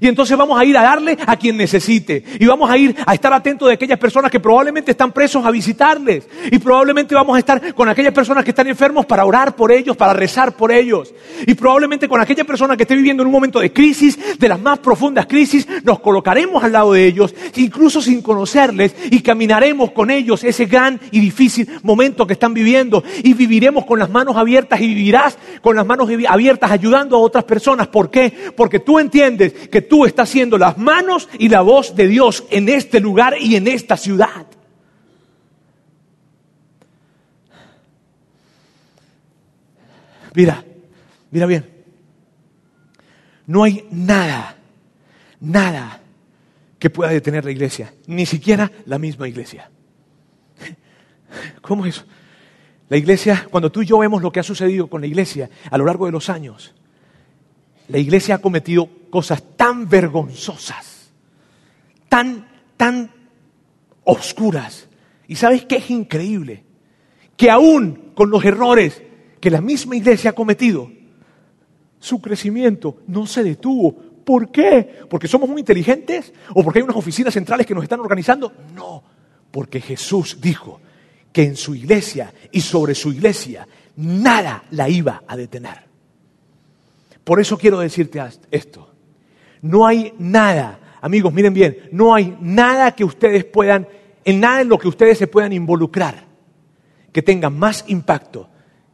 [0.00, 2.24] Y entonces vamos a ir a darle a quien necesite.
[2.38, 5.50] Y vamos a ir a estar atentos de aquellas personas que probablemente están presos a
[5.50, 6.26] visitarles.
[6.50, 9.96] Y probablemente vamos a estar con aquellas personas que están enfermos para orar por ellos,
[9.96, 11.14] para rezar por ellos.
[11.46, 14.60] Y probablemente con aquella persona que esté viviendo en un momento de crisis, de las
[14.60, 20.10] más profundas crisis, nos colocaremos al lado de ellos, incluso sin conocerles, y caminaremos con
[20.10, 23.02] ellos ese gran y difícil momento que están viviendo.
[23.22, 27.44] Y viviremos con las manos abiertas y vivirás con las manos abiertas ayudando a otras
[27.44, 27.88] personas.
[27.88, 28.32] ¿Por qué?
[28.56, 32.68] Porque tú entiendes que tú estás siendo las manos y la voz de Dios en
[32.68, 34.46] este lugar y en esta ciudad.
[40.34, 40.64] Mira,
[41.30, 41.70] mira bien.
[43.46, 44.56] No hay nada,
[45.40, 46.00] nada
[46.78, 49.70] que pueda detener la iglesia, ni siquiera la misma iglesia.
[51.62, 52.04] ¿Cómo es?
[52.88, 55.78] La iglesia, cuando tú y yo vemos lo que ha sucedido con la iglesia a
[55.78, 56.74] lo largo de los años,
[57.88, 61.10] la iglesia ha cometido cosas tan vergonzosas,
[62.08, 63.10] tan, tan
[64.04, 64.88] oscuras.
[65.28, 66.64] ¿Y sabes qué es increíble?
[67.36, 69.02] Que aún con los errores
[69.40, 70.90] que la misma iglesia ha cometido,
[71.98, 73.94] su crecimiento no se detuvo.
[74.24, 75.00] ¿Por qué?
[75.08, 76.32] ¿Porque somos muy inteligentes?
[76.54, 78.52] ¿O porque hay unas oficinas centrales que nos están organizando?
[78.74, 79.02] No,
[79.50, 80.80] porque Jesús dijo
[81.32, 83.66] que en su iglesia y sobre su iglesia
[83.96, 85.83] nada la iba a detener.
[87.24, 88.90] Por eso quiero decirte esto.
[89.62, 93.88] No hay nada, amigos, miren bien, no hay nada que ustedes puedan,
[94.24, 96.24] en nada en lo que ustedes se puedan involucrar
[97.10, 98.48] que tenga más impacto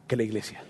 [0.07, 0.63] que la iglesia.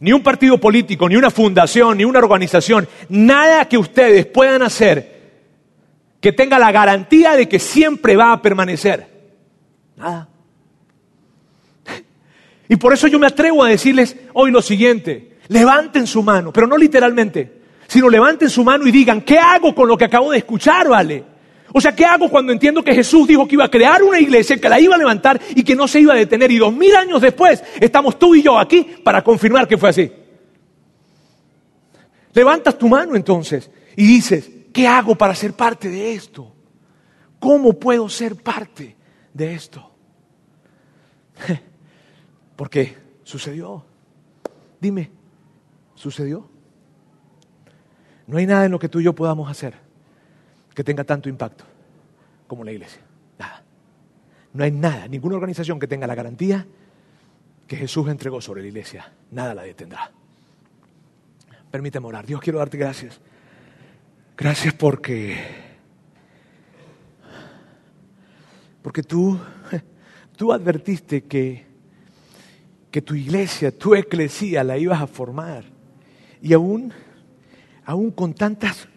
[0.00, 5.20] Ni un partido político, ni una fundación, ni una organización, nada que ustedes puedan hacer
[6.20, 9.06] que tenga la garantía de que siempre va a permanecer.
[9.96, 10.28] Nada.
[12.68, 16.66] Y por eso yo me atrevo a decirles hoy lo siguiente levanten su mano, pero
[16.66, 20.38] no literalmente, sino levanten su mano y digan, ¿qué hago con lo que acabo de
[20.38, 21.24] escuchar, vale?
[21.72, 24.56] O sea, ¿qué hago cuando entiendo que Jesús dijo que iba a crear una iglesia,
[24.58, 26.50] que la iba a levantar y que no se iba a detener?
[26.52, 30.10] Y dos mil años después estamos tú y yo aquí para confirmar que fue así.
[32.32, 36.54] Levantas tu mano entonces y dices, ¿qué hago para ser parte de esto?
[37.40, 38.96] ¿Cómo puedo ser parte
[39.34, 39.90] de esto?
[42.56, 43.84] Porque sucedió.
[44.80, 45.10] Dime,
[46.00, 46.48] sucedió.
[48.26, 49.74] No hay nada en lo que tú y yo podamos hacer
[50.74, 51.64] que tenga tanto impacto
[52.46, 53.02] como la iglesia.
[53.38, 53.62] Nada.
[54.52, 56.66] No hay nada, ninguna organización que tenga la garantía
[57.66, 59.12] que Jesús entregó sobre la iglesia.
[59.30, 60.10] Nada la detendrá.
[61.70, 62.26] Permíteme orar.
[62.26, 63.20] Dios, quiero darte gracias.
[64.36, 65.36] Gracias porque,
[68.82, 69.38] porque tú,
[70.36, 71.66] tú advertiste que,
[72.90, 75.79] que tu iglesia, tu eclesía la ibas a formar
[76.42, 76.92] y aún,
[77.84, 78.88] aún con tantas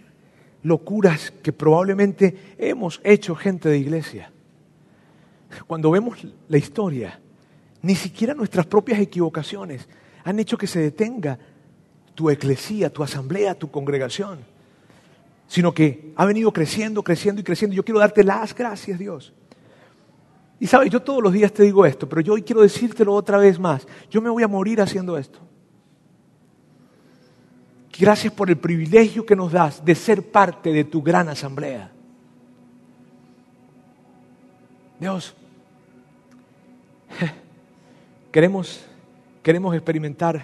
[0.61, 4.31] locuras que probablemente hemos hecho gente de iglesia,
[5.67, 7.19] cuando vemos la historia,
[7.81, 9.87] ni siquiera nuestras propias equivocaciones
[10.23, 11.37] han hecho que se detenga
[12.15, 14.39] tu eclesía, tu asamblea, tu congregación,
[15.47, 17.75] sino que ha venido creciendo, creciendo y creciendo.
[17.75, 19.33] Yo quiero darte las gracias, Dios.
[20.59, 23.37] Y sabes, yo todos los días te digo esto, pero yo hoy quiero decírtelo otra
[23.37, 23.85] vez más.
[24.09, 25.39] Yo me voy a morir haciendo esto.
[27.99, 31.91] Gracias por el privilegio que nos das de ser parte de tu gran asamblea.
[34.99, 35.35] Dios,
[38.31, 38.83] queremos,
[39.43, 40.43] queremos experimentar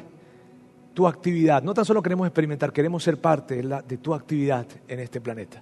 [0.94, 1.64] tu actividad.
[1.64, 5.62] No tan solo queremos experimentar, queremos ser parte de, de tu actividad en este planeta.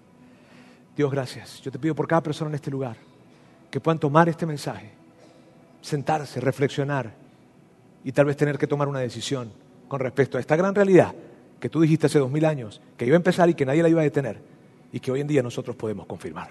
[0.95, 1.61] Dios, gracias.
[1.61, 2.97] Yo te pido por cada persona en este lugar
[3.71, 4.91] que puedan tomar este mensaje,
[5.81, 7.13] sentarse, reflexionar
[8.03, 9.51] y tal vez tener que tomar una decisión
[9.87, 11.13] con respecto a esta gran realidad
[11.59, 13.89] que tú dijiste hace dos mil años que iba a empezar y que nadie la
[13.89, 14.41] iba a detener
[14.91, 16.49] y que hoy en día nosotros podemos confirmar.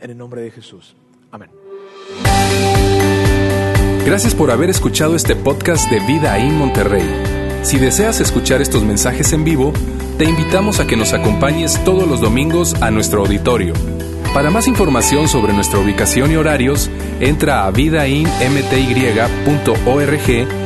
[0.00, 0.94] En el nombre de Jesús.
[1.30, 1.50] Amén.
[4.04, 7.08] Gracias por haber escuchado este podcast de Vida en Monterrey.
[7.62, 9.72] Si deseas escuchar estos mensajes en vivo,
[10.18, 13.74] te invitamos a que nos acompañes todos los domingos a nuestro auditorio.
[14.32, 20.65] Para más información sobre nuestra ubicación y horarios, entra a vidainmty.org